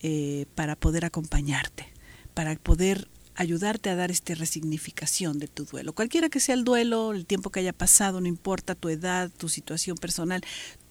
eh, 0.00 0.46
para 0.54 0.76
poder 0.76 1.04
acompañarte, 1.04 1.86
para 2.34 2.54
poder 2.56 3.08
ayudarte 3.34 3.88
a 3.88 3.94
dar 3.94 4.10
esta 4.10 4.34
resignificación 4.34 5.38
de 5.38 5.46
tu 5.46 5.64
duelo. 5.64 5.92
Cualquiera 5.92 6.28
que 6.28 6.40
sea 6.40 6.56
el 6.56 6.64
duelo, 6.64 7.12
el 7.12 7.24
tiempo 7.24 7.50
que 7.50 7.60
haya 7.60 7.72
pasado, 7.72 8.20
no 8.20 8.26
importa 8.26 8.74
tu 8.74 8.88
edad, 8.88 9.30
tu 9.30 9.48
situación 9.48 9.96
personal, 9.96 10.42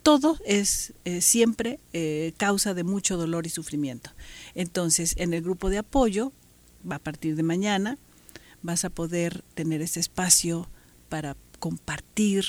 todo 0.02 0.38
es 0.46 0.94
eh, 1.04 1.20
siempre 1.20 1.82
eh, 1.92 2.34
causa 2.38 2.74
de 2.74 2.86
mucho 2.86 3.18
dolor 3.18 3.46
y 3.46 3.50
sufrimiento. 3.50 4.12
Entonces, 4.56 5.14
en 5.18 5.34
el 5.34 5.42
grupo 5.42 5.70
de 5.70 5.80
apoyo, 5.80 6.32
a 6.90 7.00
partir 7.00 7.36
de 7.36 7.44
mañana, 7.44 7.98
vas 8.62 8.86
a 8.86 8.90
poder 8.90 9.44
tener 9.54 9.82
ese 9.82 10.00
espacio 10.00 10.70
para 11.10 11.36
compartir 11.60 12.46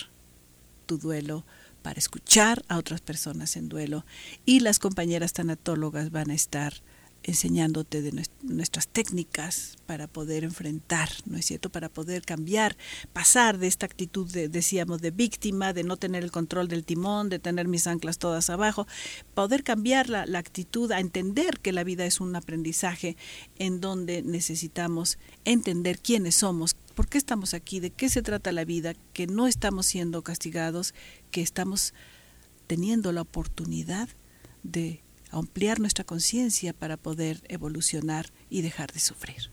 tu 0.87 0.99
duelo, 0.99 1.45
para 1.83 1.99
escuchar 1.99 2.65
a 2.69 2.79
otras 2.79 3.01
personas 3.01 3.57
en 3.57 3.69
duelo 3.69 4.05
y 4.45 4.61
las 4.61 4.79
compañeras 4.79 5.33
tanatólogas 5.33 6.11
van 6.11 6.31
a 6.31 6.35
estar 6.35 6.83
enseñándote 7.23 8.01
de 8.01 8.25
nuestras 8.43 8.89
técnicas 8.89 9.77
para 9.87 10.07
poder 10.07 10.45
enfrentar, 10.45 11.11
¿no 11.27 11.37
es 11.37 11.47
cierto? 11.47 11.69
Para 11.71 11.89
poder 11.89 12.23
cambiar, 12.23 12.77
pasar 13.13 13.59
de 13.59 13.67
esta 13.67 13.87
actitud, 13.87 14.31
de, 14.31 14.49
decíamos, 14.49 15.01
de 15.03 15.11
víctima, 15.11 15.73
de 15.73 15.85
no 15.85 15.97
tener 15.97 16.25
el 16.25 16.31
control 16.31 16.69
del 16.69 16.85
timón, 16.85 17.29
de 17.29 17.39
tener 17.39 17.69
mis 17.69 17.87
anclas 17.87 18.19
todas 18.19 18.49
abajo, 18.51 18.87
poder 19.35 19.63
cambiar 19.63 20.09
la, 20.09 20.27
la 20.27 20.39
actitud 20.39 20.91
a 20.93 21.01
entender 21.01 21.59
que 21.61 21.73
la 21.73 21.85
vida 21.85 22.07
es 22.07 22.21
un 22.21 22.35
aprendizaje 22.35 23.17
en 23.59 23.81
donde 23.81 24.23
necesitamos 24.23 25.19
entender 25.45 25.99
quiénes 25.99 26.37
somos, 26.37 26.77
por 26.99 27.07
qué 27.07 27.17
estamos 27.17 27.55
aquí, 27.55 27.79
de 27.79 27.91
qué 27.91 28.09
se 28.09 28.23
trata 28.23 28.51
la 28.51 28.65
vida, 28.65 28.93
que 29.13 29.29
no 29.29 29.47
estamos 29.47 29.87
siendo 29.87 30.23
castigados, 30.23 30.95
que 31.31 31.43
estamos 31.43 31.95
teniendo 32.67 33.13
la 33.13 33.23
oportunidad 33.23 34.09
de 34.65 35.01
ampliar 35.31 35.79
nuestra 35.79 36.03
conciencia 36.03 36.73
para 36.73 36.97
poder 36.97 37.41
evolucionar 37.47 38.33
y 38.51 38.63
dejar 38.63 38.93
de 38.93 38.99
sufrir. 38.99 39.53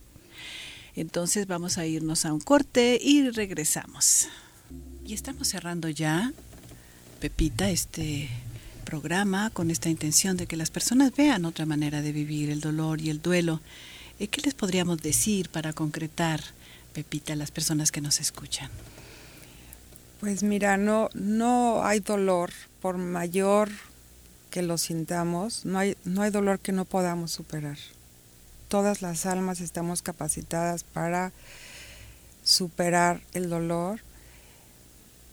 Entonces 0.95 1.45
vamos 1.45 1.77
a 1.77 1.85
irnos 1.85 2.25
a 2.25 2.33
un 2.33 2.39
corte 2.39 2.97
y 2.99 3.29
regresamos. 3.29 4.27
Y 5.05 5.13
estamos 5.13 5.47
cerrando 5.47 5.87
ya, 5.87 6.33
Pepita, 7.19 7.69
este 7.69 8.27
programa 8.85 9.51
con 9.51 9.69
esta 9.69 9.89
intención 9.89 10.35
de 10.35 10.47
que 10.47 10.57
las 10.57 10.71
personas 10.71 11.15
vean 11.15 11.45
otra 11.45 11.67
manera 11.67 12.01
de 12.01 12.11
vivir 12.11 12.49
el 12.49 12.59
dolor 12.59 13.01
y 13.01 13.11
el 13.11 13.21
duelo. 13.21 13.61
Eh, 14.17 14.29
¿Qué 14.29 14.41
les 14.41 14.55
podríamos 14.55 14.99
decir 15.03 15.49
para 15.49 15.73
concretar 15.73 16.54
Pepita, 16.95 17.35
las 17.35 17.51
personas 17.51 17.91
que 17.91 17.99
nos 17.99 18.21
escuchan? 18.21 18.71
Pues 20.21 20.43
mira, 20.43 20.77
no, 20.77 21.09
no 21.13 21.83
hay 21.83 21.99
dolor, 21.99 22.51
por 22.81 22.97
mayor 22.97 23.69
que 24.49 24.61
lo 24.61 24.77
sintamos, 24.77 25.65
no 25.65 25.77
hay, 25.77 25.97
no 26.05 26.21
hay 26.21 26.31
dolor 26.31 26.59
que 26.59 26.71
no 26.71 26.85
podamos 26.85 27.31
superar. 27.31 27.77
Todas 28.69 29.01
las 29.01 29.25
almas 29.25 29.59
estamos 29.59 30.01
capacitadas 30.01 30.85
para 30.85 31.33
superar 32.45 33.19
el 33.33 33.49
dolor 33.49 33.99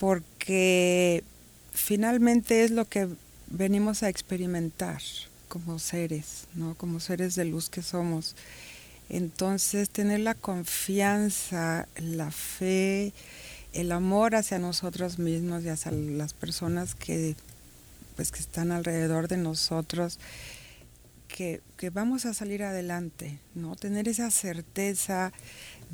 porque 0.00 1.22
finalmente 1.72 2.64
es 2.64 2.72
lo 2.72 2.88
que 2.88 3.06
venimos 3.46 4.02
a 4.02 4.08
experimentar 4.08 5.00
como 5.46 5.78
seres, 5.78 6.48
¿no? 6.56 6.74
Como 6.74 6.98
seres 6.98 7.36
de 7.36 7.44
luz 7.44 7.70
que 7.70 7.82
somos. 7.82 8.34
Entonces, 9.12 9.90
tener 9.90 10.20
la 10.20 10.34
confianza, 10.34 11.86
la 11.96 12.30
fe, 12.30 13.12
el 13.74 13.92
amor 13.92 14.34
hacia 14.34 14.58
nosotros 14.58 15.18
mismos 15.18 15.64
y 15.64 15.68
hacia 15.68 15.92
las 15.92 16.32
personas 16.32 16.94
que, 16.94 17.36
pues, 18.16 18.32
que 18.32 18.40
están 18.40 18.72
alrededor 18.72 19.28
de 19.28 19.36
nosotros, 19.36 20.18
que, 21.28 21.60
vamos 21.92 22.24
a 22.24 22.32
salir 22.32 22.62
adelante, 22.62 23.38
¿no? 23.54 23.76
Tener 23.76 24.08
esa 24.08 24.30
certeza 24.30 25.32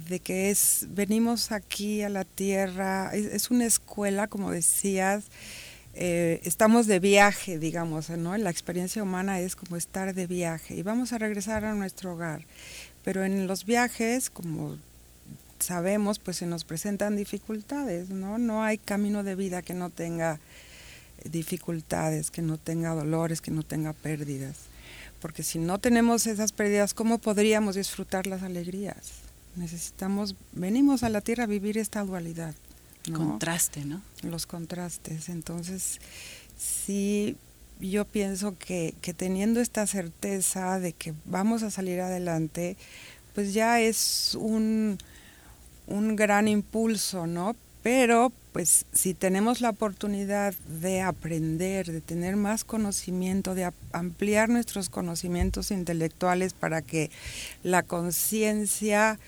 de 0.08 0.20
que 0.20 0.50
es, 0.50 0.86
venimos 0.90 1.50
aquí 1.50 2.02
a 2.02 2.08
la 2.08 2.24
tierra, 2.24 3.10
es, 3.14 3.50
una 3.50 3.66
escuela, 3.66 4.28
como 4.28 4.50
decías, 4.52 5.24
eh, 5.94 6.40
estamos 6.44 6.86
de 6.86 7.00
viaje, 7.00 7.58
digamos, 7.58 8.10
¿no? 8.10 8.36
La 8.36 8.50
experiencia 8.50 9.02
humana 9.02 9.40
es 9.40 9.56
como 9.56 9.76
estar 9.76 10.14
de 10.14 10.26
viaje 10.26 10.76
y 10.76 10.82
vamos 10.82 11.12
a 11.12 11.18
regresar 11.18 11.64
a 11.64 11.74
nuestro 11.74 12.12
hogar. 12.12 12.44
Pero 13.04 13.24
en 13.24 13.46
los 13.46 13.64
viajes, 13.64 14.30
como 14.30 14.76
sabemos, 15.58 16.18
pues 16.18 16.38
se 16.38 16.46
nos 16.46 16.64
presentan 16.64 17.16
dificultades, 17.16 18.10
¿no? 18.10 18.38
No 18.38 18.62
hay 18.62 18.78
camino 18.78 19.24
de 19.24 19.34
vida 19.34 19.62
que 19.62 19.74
no 19.74 19.90
tenga 19.90 20.40
dificultades, 21.24 22.30
que 22.30 22.42
no 22.42 22.58
tenga 22.58 22.94
dolores, 22.94 23.40
que 23.40 23.50
no 23.50 23.62
tenga 23.62 23.92
pérdidas. 23.92 24.56
Porque 25.20 25.42
si 25.42 25.58
no 25.58 25.78
tenemos 25.78 26.26
esas 26.26 26.52
pérdidas, 26.52 26.94
¿cómo 26.94 27.18
podríamos 27.18 27.74
disfrutar 27.74 28.26
las 28.26 28.42
alegrías? 28.42 29.12
Necesitamos, 29.56 30.36
venimos 30.52 31.02
a 31.02 31.08
la 31.08 31.20
tierra 31.20 31.44
a 31.44 31.48
vivir 31.48 31.78
esta 31.78 32.04
dualidad. 32.04 32.54
Contraste, 33.12 33.84
¿no? 33.84 34.02
Los 34.22 34.46
contrastes. 34.46 35.28
Entonces, 35.28 35.98
sí 36.56 37.36
yo 37.80 38.04
pienso 38.04 38.56
que, 38.58 38.94
que 39.00 39.14
teniendo 39.14 39.60
esta 39.60 39.86
certeza 39.86 40.78
de 40.80 40.92
que 40.92 41.14
vamos 41.24 41.62
a 41.62 41.70
salir 41.70 42.00
adelante, 42.00 42.76
pues 43.34 43.54
ya 43.54 43.80
es 43.80 44.36
un, 44.40 44.98
un 45.86 46.16
gran 46.16 46.48
impulso, 46.48 47.26
¿no? 47.26 47.54
Pero 47.82 48.32
pues 48.52 48.86
si 48.92 49.14
tenemos 49.14 49.60
la 49.60 49.70
oportunidad 49.70 50.52
de 50.80 51.00
aprender, 51.00 51.86
de 51.86 52.00
tener 52.00 52.34
más 52.34 52.64
conocimiento, 52.64 53.54
de 53.54 53.70
ampliar 53.92 54.48
nuestros 54.48 54.88
conocimientos 54.88 55.70
intelectuales 55.70 56.54
para 56.54 56.82
que 56.82 57.10
la 57.62 57.84
conciencia 57.84 59.18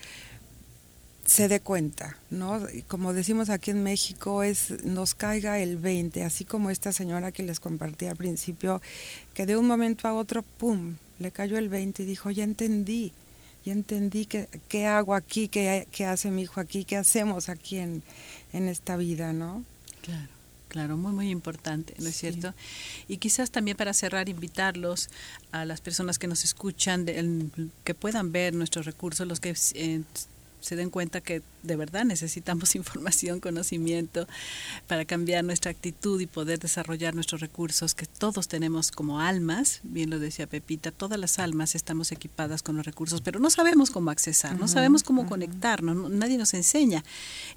se 1.31 1.47
dé 1.47 1.61
cuenta, 1.61 2.17
¿no? 2.29 2.61
Como 2.89 3.13
decimos 3.13 3.49
aquí 3.49 3.71
en 3.71 3.83
México, 3.83 4.43
es 4.43 4.83
nos 4.83 5.15
caiga 5.15 5.59
el 5.59 5.77
20, 5.77 6.25
así 6.25 6.43
como 6.43 6.69
esta 6.69 6.91
señora 6.91 7.31
que 7.31 7.41
les 7.41 7.61
compartí 7.61 8.05
al 8.07 8.17
principio, 8.17 8.81
que 9.33 9.45
de 9.45 9.55
un 9.55 9.65
momento 9.65 10.09
a 10.09 10.13
otro, 10.13 10.43
¡pum!, 10.43 10.97
le 11.19 11.31
cayó 11.31 11.57
el 11.57 11.69
20 11.69 12.03
y 12.03 12.05
dijo, 12.05 12.31
ya 12.31 12.43
entendí, 12.43 13.13
ya 13.63 13.71
entendí 13.71 14.25
qué, 14.25 14.49
qué 14.67 14.87
hago 14.87 15.15
aquí, 15.15 15.47
qué, 15.47 15.87
qué, 15.89 16.05
hace 16.05 16.31
mi 16.31 16.41
hijo 16.41 16.59
aquí, 16.59 16.83
qué 16.83 16.97
hacemos 16.97 17.47
aquí 17.47 17.77
en, 17.77 18.03
en 18.51 18.67
esta 18.67 18.97
vida, 18.97 19.31
¿no? 19.31 19.63
Claro. 20.01 20.27
Claro, 20.67 20.95
muy, 20.95 21.11
muy 21.11 21.29
importante, 21.29 21.93
¿no 21.99 22.07
es 22.07 22.15
cierto? 22.15 22.53
Y 23.09 23.17
quizás 23.17 23.51
también 23.51 23.75
para 23.75 23.93
cerrar, 23.93 24.29
invitarlos 24.29 25.09
a 25.51 25.65
las 25.65 25.81
personas 25.81 26.17
que 26.17 26.27
nos 26.27 26.45
escuchan, 26.45 27.05
que 27.83 27.93
puedan 27.93 28.31
ver 28.31 28.53
nuestros 28.53 28.85
recursos, 28.85 29.27
los 29.27 29.41
que 29.41 29.53
eh, 29.73 30.01
se 30.61 30.75
den 30.75 30.89
cuenta 30.89 31.21
que 31.21 31.41
de 31.63 31.75
verdad 31.75 32.05
necesitamos 32.05 32.75
información, 32.75 33.39
conocimiento 33.39 34.27
para 34.87 35.05
cambiar 35.05 35.43
nuestra 35.43 35.71
actitud 35.71 36.19
y 36.21 36.27
poder 36.27 36.59
desarrollar 36.59 37.13
nuestros 37.15 37.41
recursos 37.41 37.93
que 37.93 38.05
todos 38.05 38.47
tenemos 38.47 38.91
como 38.91 39.19
almas, 39.19 39.81
bien 39.83 40.09
lo 40.09 40.19
decía 40.19 40.47
Pepita, 40.47 40.91
todas 40.91 41.19
las 41.19 41.39
almas 41.39 41.75
estamos 41.75 42.11
equipadas 42.11 42.63
con 42.63 42.77
los 42.77 42.85
recursos, 42.85 43.21
pero 43.21 43.39
no 43.39 43.49
sabemos 43.49 43.91
cómo 43.91 44.11
accesar, 44.11 44.57
no 44.57 44.67
sabemos 44.67 45.03
cómo 45.03 45.27
conectarnos, 45.27 46.09
nadie 46.09 46.37
nos 46.37 46.53
enseña. 46.53 47.03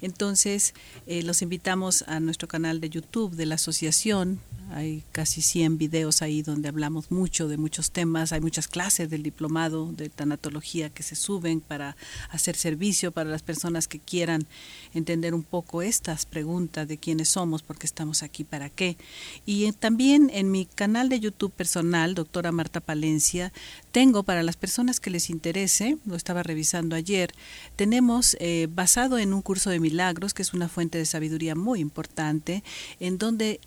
Entonces, 0.01 0.73
eh, 1.07 1.23
los 1.23 1.41
invitamos 1.41 2.03
a 2.07 2.19
nuestro 2.19 2.47
canal 2.47 2.81
de 2.81 2.89
YouTube 2.89 3.35
de 3.35 3.45
la 3.45 3.55
asociación 3.55 4.39
hay 4.71 5.03
casi 5.11 5.41
100 5.41 5.77
videos 5.77 6.21
ahí 6.21 6.41
donde 6.41 6.69
hablamos 6.69 7.11
mucho 7.11 7.47
de 7.47 7.57
muchos 7.57 7.91
temas, 7.91 8.31
hay 8.31 8.41
muchas 8.41 8.67
clases 8.67 9.09
del 9.09 9.23
diplomado 9.23 9.91
de 9.91 10.09
tanatología 10.09 10.89
que 10.89 11.03
se 11.03 11.15
suben 11.15 11.61
para 11.61 11.95
hacer 12.29 12.55
servicio 12.55 13.11
para 13.11 13.29
las 13.29 13.43
personas 13.43 13.87
que 13.87 13.99
quieran 13.99 14.45
entender 14.93 15.33
un 15.33 15.43
poco 15.43 15.81
estas 15.81 16.25
preguntas 16.25 16.87
de 16.87 16.97
quiénes 16.97 17.29
somos, 17.29 17.63
por 17.63 17.77
qué 17.77 17.85
estamos 17.85 18.23
aquí, 18.23 18.43
para 18.43 18.69
qué. 18.69 18.97
Y 19.45 19.71
también 19.73 20.31
en 20.33 20.51
mi 20.51 20.65
canal 20.65 21.09
de 21.09 21.19
YouTube 21.19 21.51
personal, 21.51 22.15
doctora 22.15 22.51
Marta 22.51 22.79
Palencia, 22.79 23.53
tengo 23.91 24.23
para 24.23 24.43
las 24.43 24.57
personas 24.57 24.99
que 24.99 25.09
les 25.09 25.29
interese, 25.29 25.97
lo 26.05 26.15
estaba 26.15 26.43
revisando 26.43 26.95
ayer, 26.95 27.33
tenemos 27.75 28.35
eh, 28.39 28.67
basado 28.69 29.17
en 29.17 29.33
un 29.33 29.41
curso 29.41 29.69
de 29.69 29.79
milagros, 29.79 30.33
que 30.33 30.41
es 30.41 30.53
una 30.53 30.67
fuente 30.67 30.97
de 30.97 31.05
sabiduría 31.05 31.55
muy 31.55 31.79
importante, 31.79 32.63
en 32.99 33.17
donde 33.17 33.59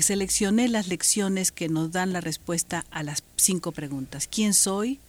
seleccioné 0.00 0.68
las 0.68 0.88
lecciones 0.88 1.52
que 1.52 1.68
nos 1.68 1.92
dan 1.92 2.12
la 2.12 2.20
respuesta 2.20 2.84
a 2.90 3.02
las 3.02 3.22
cinco 3.36 3.72
preguntas. 3.72 4.28
¿Quién 4.30 4.54
soy? 4.54 5.00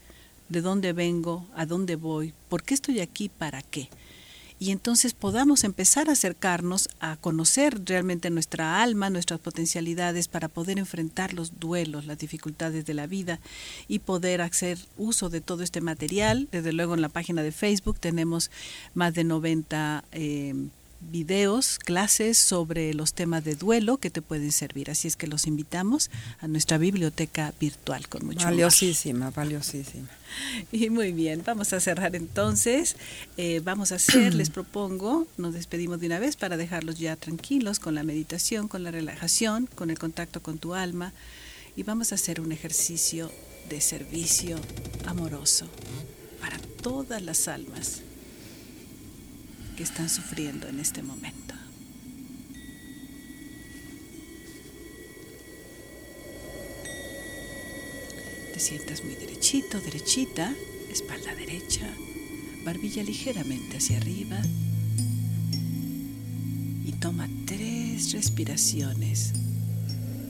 ¿De 0.50 0.62
dónde 0.62 0.94
vengo? 0.94 1.48
¿A 1.56 1.66
dónde 1.66 1.96
voy? 1.96 2.34
¿Por 2.50 2.64
qué 2.64 2.74
estoy 2.74 3.00
aquí? 3.00 3.30
¿Para 3.30 3.62
qué? 3.62 3.90
Y 4.58 4.72
entonces 4.72 5.14
podamos 5.14 5.66
empezar 5.66 6.08
a 6.08 6.14
acercarnos 6.14 6.88
a 7.02 7.18
conocer 7.18 7.82
realmente 7.84 8.30
nuestra 8.30 8.82
alma, 8.82 9.10
nuestras 9.10 9.40
potencialidades 9.42 10.30
para 10.30 10.48
poder 10.48 10.80
enfrentar 10.80 11.34
los 11.34 11.60
duelos, 11.60 12.06
las 12.06 12.20
dificultades 12.20 12.86
de 12.86 12.94
la 12.94 13.06
vida 13.06 13.40
y 13.90 14.00
poder 14.00 14.42
hacer 14.42 14.80
uso 14.98 15.30
de 15.30 15.42
todo 15.42 15.62
este 15.62 15.82
material. 15.82 16.48
Desde 16.52 16.72
luego 16.72 16.94
en 16.94 17.02
la 17.02 17.10
página 17.10 17.44
de 17.44 17.52
Facebook 17.52 18.00
tenemos 18.00 18.50
más 18.94 19.14
de 19.14 19.26
90 19.26 20.06
videos, 21.12 21.80
clases 21.80 22.38
sobre 22.38 22.94
los 22.94 23.14
temas 23.14 23.44
de 23.44 23.56
duelo 23.56 23.98
que 23.98 24.10
te 24.10 24.22
pueden 24.22 24.52
servir. 24.52 24.92
Así 24.92 25.08
es 25.08 25.16
que 25.16 25.28
los 25.28 25.48
invitamos 25.48 26.10
a 26.40 26.48
nuestra 26.48 26.78
biblioteca 26.78 27.54
virtual 27.60 28.08
con 28.08 28.26
mucho 28.26 28.46
Valiosísima, 28.46 29.32
valiosísima. 29.32 30.08
Y 30.72 30.90
muy 30.90 31.14
bien, 31.14 31.44
vamos 31.46 31.72
a 31.72 31.80
cerrar 31.80 32.16
entonces. 32.16 32.98
Eh, 33.38 33.62
vamos 33.64 33.92
a 33.92 33.96
hacer, 33.96 34.34
les 34.36 34.50
propongo, 34.50 35.28
nos 35.38 35.54
despedimos 35.54 36.00
de 36.00 36.08
una 36.08 36.20
vez 36.20 36.36
para 36.36 36.58
dejarlos 36.58 37.00
ya 37.00 37.16
tranquilos 37.16 37.80
con 37.80 37.96
la 37.96 38.04
meditación, 38.04 38.68
con 38.68 38.84
la 38.84 38.92
relajación, 38.92 39.68
con 39.76 39.90
el 39.90 40.00
contacto 40.00 40.42
con 40.42 40.58
tu 40.58 40.74
alma. 40.74 41.14
Y 41.78 41.84
vamos 41.84 42.12
a 42.12 42.16
hacer 42.16 42.42
un 42.42 42.52
ejercicio 42.52 43.32
de 43.70 43.82
servicio 43.82 44.60
amoroso 45.06 45.68
para 46.40 46.58
todas 46.82 47.22
las 47.22 47.48
almas 47.48 48.02
que 49.76 49.84
están 49.84 50.10
sufriendo 50.10 50.68
en 50.68 50.80
este 50.80 51.04
momento. 51.04 51.54
Te 58.54 58.60
sientas 58.60 59.04
muy 59.04 59.16
derechito, 59.16 59.80
derechita, 59.82 60.54
espalda 60.90 61.36
derecha, 61.36 61.88
barbilla 62.64 63.04
ligeramente 63.04 63.78
hacia 63.78 63.98
arriba 63.98 64.42
y 66.86 66.92
toma 66.94 67.28
tres 67.46 68.14
respiraciones 68.14 69.34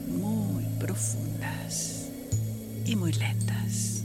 muy 0.07 0.65
profundas 0.79 2.07
y 2.85 2.95
muy 2.95 3.13
lentas, 3.13 4.03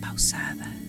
pausadas. 0.00 0.87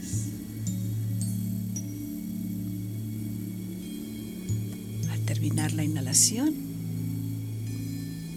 Terminar 5.29 5.73
la 5.73 5.83
inhalación, 5.83 6.55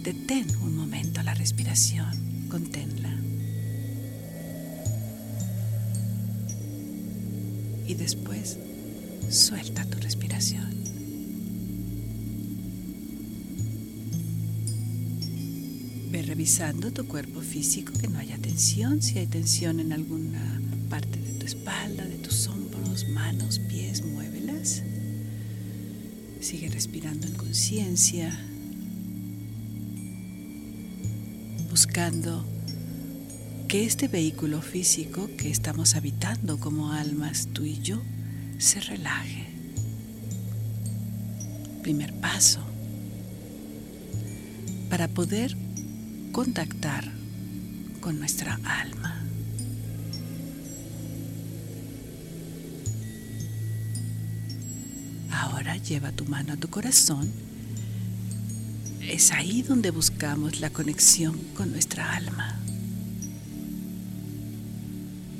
detén 0.03 0.45
un 0.61 0.75
momento 0.75 1.23
la 1.23 1.33
respiración, 1.33 2.45
conténla. 2.49 3.11
Y 7.87 7.95
después 7.95 8.59
suelta 9.27 9.85
tu 9.85 9.97
respiración. 10.01 10.69
Ve 16.11 16.21
revisando 16.21 16.93
tu 16.93 17.07
cuerpo 17.07 17.41
físico, 17.41 17.91
que 17.99 18.07
no 18.07 18.19
haya 18.19 18.37
tensión, 18.37 19.01
si 19.01 19.17
hay 19.17 19.25
tensión 19.25 19.79
en 19.79 19.93
alguna 19.93 20.61
parte 20.91 21.19
de 21.19 21.39
tu 21.39 21.47
espalda, 21.47 22.05
de 22.05 22.19
tus 22.19 22.47
hombros, 22.47 23.09
manos, 23.09 23.57
pies, 23.67 24.05
muévelas. 24.05 24.83
Sigue 26.43 26.67
respirando 26.67 27.25
en 27.25 27.35
conciencia, 27.35 28.37
buscando 31.69 32.45
que 33.69 33.85
este 33.85 34.09
vehículo 34.09 34.61
físico 34.61 35.29
que 35.37 35.49
estamos 35.49 35.95
habitando 35.95 36.59
como 36.59 36.91
almas, 36.91 37.47
tú 37.53 37.63
y 37.63 37.79
yo, 37.79 38.01
se 38.57 38.81
relaje. 38.81 39.47
Primer 41.81 42.13
paso 42.15 42.59
para 44.89 45.07
poder 45.07 45.55
contactar 46.33 47.09
con 48.01 48.19
nuestra 48.19 48.59
alma. 48.65 48.92
Lleva 55.83 56.11
tu 56.11 56.25
mano 56.25 56.53
a 56.53 56.57
tu 56.57 56.69
corazón. 56.69 57.29
Es 59.01 59.31
ahí 59.31 59.61
donde 59.61 59.91
buscamos 59.91 60.61
la 60.61 60.69
conexión 60.69 61.37
con 61.55 61.71
nuestra 61.71 62.15
alma. 62.15 62.57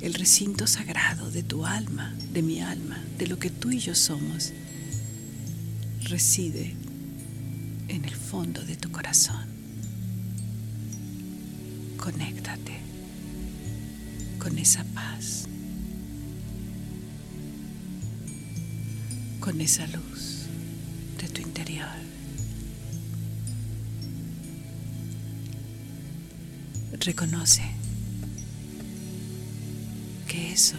El 0.02 0.12
recinto 0.12 0.66
sagrado 0.66 1.30
de 1.30 1.42
tu 1.42 1.64
alma, 1.64 2.14
de 2.32 2.42
mi 2.42 2.60
alma, 2.60 3.02
de 3.18 3.26
lo 3.26 3.38
que 3.38 3.48
tú 3.48 3.70
y 3.70 3.78
yo 3.78 3.94
somos, 3.94 4.52
reside 6.02 6.74
en 7.88 8.04
el 8.04 8.14
fondo 8.14 8.62
de 8.62 8.76
tu 8.76 8.90
corazón. 8.90 9.46
Conéctate 11.96 12.80
con 14.38 14.58
esa 14.58 14.84
paz. 14.84 15.48
Con 19.44 19.60
esa 19.60 19.86
luz 19.88 20.46
de 21.20 21.28
tu 21.28 21.42
interior. 21.42 21.86
Reconoce 26.98 27.60
que 30.26 30.50
eso, 30.50 30.76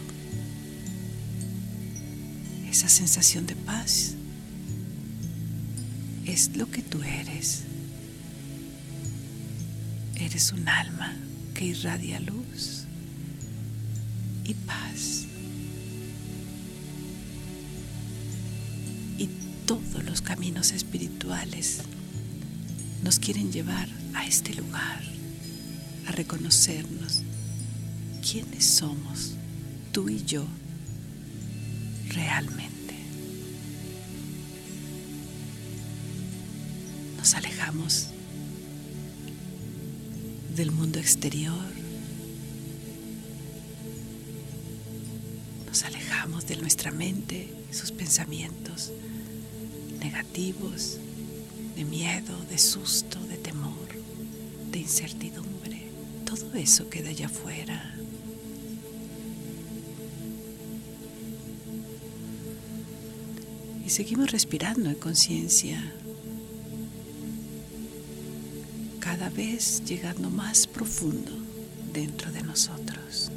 esa 2.68 2.90
sensación 2.90 3.46
de 3.46 3.56
paz, 3.56 4.16
es 6.26 6.58
lo 6.58 6.72
que 6.72 6.82
tú 6.82 7.04
eres. 7.04 7.66
Eres 10.16 10.52
un 10.54 10.68
alma 10.68 11.14
que 11.54 11.66
irradia 11.66 12.20
luz 12.20 12.86
y 14.44 14.56
paz. 14.56 15.25
Caminos 20.26 20.72
espirituales 20.72 21.82
nos 23.04 23.20
quieren 23.20 23.52
llevar 23.52 23.88
a 24.16 24.26
este 24.26 24.56
lugar, 24.56 25.04
a 26.08 26.12
reconocernos 26.12 27.22
quiénes 28.28 28.66
somos, 28.66 29.36
tú 29.92 30.10
y 30.10 30.24
yo, 30.26 30.44
realmente. 32.10 32.96
Nos 37.18 37.36
alejamos 37.36 38.08
del 40.56 40.72
mundo 40.72 40.98
exterior, 40.98 41.66
nos 45.68 45.84
alejamos 45.84 46.48
de 46.48 46.56
nuestra 46.56 46.92
mente, 46.92 47.54
sus 47.72 47.92
pensamientos, 47.92 48.92
de 51.76 51.86
miedo, 51.86 52.38
de 52.50 52.58
susto, 52.58 53.20
de 53.28 53.38
temor, 53.38 53.88
de 54.72 54.80
incertidumbre. 54.80 55.90
Todo 56.26 56.54
eso 56.56 56.90
queda 56.90 57.10
allá 57.10 57.26
afuera. 57.26 57.96
Y 63.86 63.90
seguimos 63.90 64.32
respirando 64.32 64.90
en 64.90 64.96
conciencia, 64.96 65.82
cada 69.00 69.30
vez 69.30 69.84
llegando 69.86 70.30
más 70.30 70.66
profundo 70.66 71.32
dentro 71.94 72.32
de 72.32 72.42
nosotros. 72.42 73.32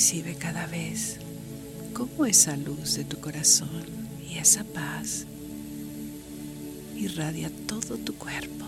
Percibe 0.00 0.34
cada 0.34 0.64
vez 0.64 1.18
cómo 1.92 2.24
esa 2.24 2.56
luz 2.56 2.94
de 2.94 3.04
tu 3.04 3.20
corazón 3.20 3.84
y 4.26 4.38
esa 4.38 4.64
paz 4.64 5.26
irradia 6.96 7.50
todo 7.66 7.98
tu 7.98 8.14
cuerpo, 8.14 8.64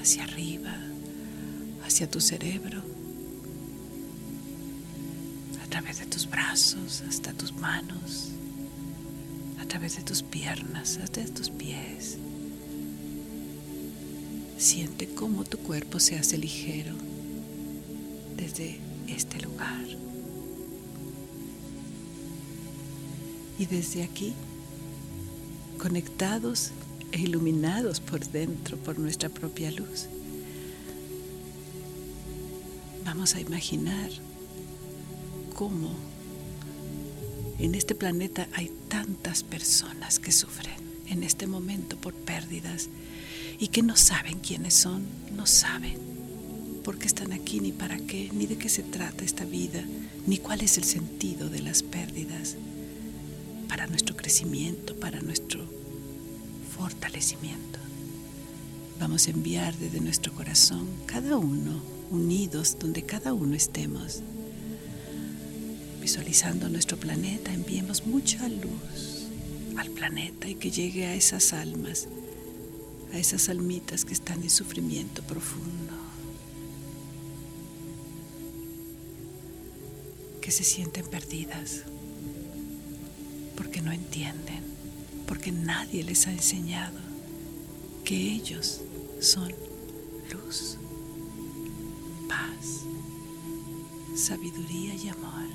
hacia 0.00 0.24
arriba, 0.24 0.74
hacia 1.84 2.10
tu 2.10 2.22
cerebro, 2.22 2.82
a 5.62 5.66
través 5.68 5.98
de 5.98 6.06
tus 6.06 6.26
brazos, 6.26 7.02
hasta 7.06 7.34
tus 7.34 7.52
manos, 7.52 8.30
a 9.60 9.66
través 9.66 9.94
de 9.96 10.02
tus 10.04 10.22
piernas, 10.22 10.98
hasta 11.04 11.22
tus 11.26 11.50
pies. 11.50 12.16
Siente 14.56 15.06
cómo 15.08 15.44
tu 15.44 15.58
cuerpo 15.58 16.00
se 16.00 16.16
hace 16.16 16.38
ligero 16.38 16.94
desde 18.38 18.88
este 19.10 19.40
lugar. 19.40 19.84
Y 23.58 23.66
desde 23.66 24.02
aquí 24.02 24.32
conectados 25.78 26.72
e 27.12 27.20
iluminados 27.20 28.00
por 28.00 28.20
dentro 28.26 28.76
por 28.76 28.98
nuestra 28.98 29.28
propia 29.28 29.70
luz. 29.70 30.06
Vamos 33.04 33.34
a 33.34 33.40
imaginar 33.40 34.10
cómo 35.54 35.90
en 37.58 37.74
este 37.74 37.94
planeta 37.94 38.48
hay 38.52 38.70
tantas 38.88 39.42
personas 39.42 40.18
que 40.18 40.32
sufren 40.32 40.76
en 41.08 41.22
este 41.22 41.46
momento 41.46 41.96
por 41.96 42.14
pérdidas 42.14 42.88
y 43.58 43.68
que 43.68 43.82
no 43.82 43.96
saben 43.96 44.38
quiénes 44.38 44.74
son, 44.74 45.04
no 45.36 45.46
saben 45.46 46.09
por 46.80 46.98
qué 46.98 47.06
están 47.06 47.32
aquí, 47.32 47.60
ni 47.60 47.72
para 47.72 47.98
qué, 47.98 48.30
ni 48.32 48.46
de 48.46 48.56
qué 48.56 48.68
se 48.68 48.82
trata 48.82 49.24
esta 49.24 49.44
vida, 49.44 49.84
ni 50.26 50.38
cuál 50.38 50.60
es 50.62 50.78
el 50.78 50.84
sentido 50.84 51.48
de 51.48 51.60
las 51.60 51.82
pérdidas 51.82 52.56
para 53.68 53.86
nuestro 53.86 54.16
crecimiento, 54.16 54.96
para 54.96 55.20
nuestro 55.20 55.64
fortalecimiento. 56.76 57.78
Vamos 58.98 59.26
a 59.26 59.30
enviar 59.30 59.76
desde 59.78 60.00
nuestro 60.00 60.34
corazón, 60.34 60.86
cada 61.06 61.36
uno, 61.36 61.82
unidos 62.10 62.76
donde 62.78 63.02
cada 63.02 63.32
uno 63.32 63.54
estemos. 63.54 64.22
Visualizando 66.00 66.68
nuestro 66.68 66.98
planeta, 66.98 67.52
enviemos 67.52 68.06
mucha 68.06 68.48
luz 68.48 69.28
al 69.76 69.90
planeta 69.90 70.48
y 70.48 70.54
que 70.54 70.70
llegue 70.70 71.06
a 71.06 71.14
esas 71.14 71.52
almas, 71.52 72.08
a 73.12 73.18
esas 73.18 73.48
almitas 73.48 74.04
que 74.04 74.12
están 74.12 74.42
en 74.42 74.50
sufrimiento 74.50 75.22
profundo, 75.22 75.89
se 80.50 80.64
sienten 80.64 81.06
perdidas 81.06 81.82
porque 83.56 83.82
no 83.82 83.92
entienden, 83.92 84.64
porque 85.26 85.52
nadie 85.52 86.02
les 86.02 86.26
ha 86.26 86.32
enseñado 86.32 86.98
que 88.04 88.16
ellos 88.16 88.80
son 89.20 89.52
luz, 90.32 90.76
paz, 92.28 92.80
sabiduría 94.16 94.94
y 94.94 95.08
amor, 95.08 95.46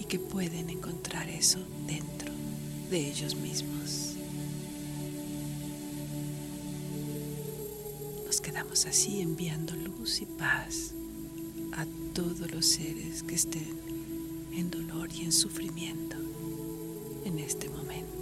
y 0.00 0.04
que 0.04 0.18
pueden 0.18 0.70
encontrar 0.70 1.28
eso 1.28 1.58
dentro 1.86 2.32
de 2.90 3.10
ellos 3.10 3.36
mismos. 3.36 4.14
Nos 8.26 8.40
quedamos 8.40 8.86
así 8.86 9.20
enviando 9.20 9.76
luz 9.76 10.20
y 10.20 10.26
paz 10.26 10.94
todos 12.12 12.52
los 12.52 12.66
seres 12.66 13.22
que 13.22 13.34
estén 13.34 13.78
en 14.52 14.70
dolor 14.70 15.08
y 15.14 15.22
en 15.22 15.32
sufrimiento 15.32 16.16
en 17.24 17.38
este 17.38 17.70
momento. 17.70 18.21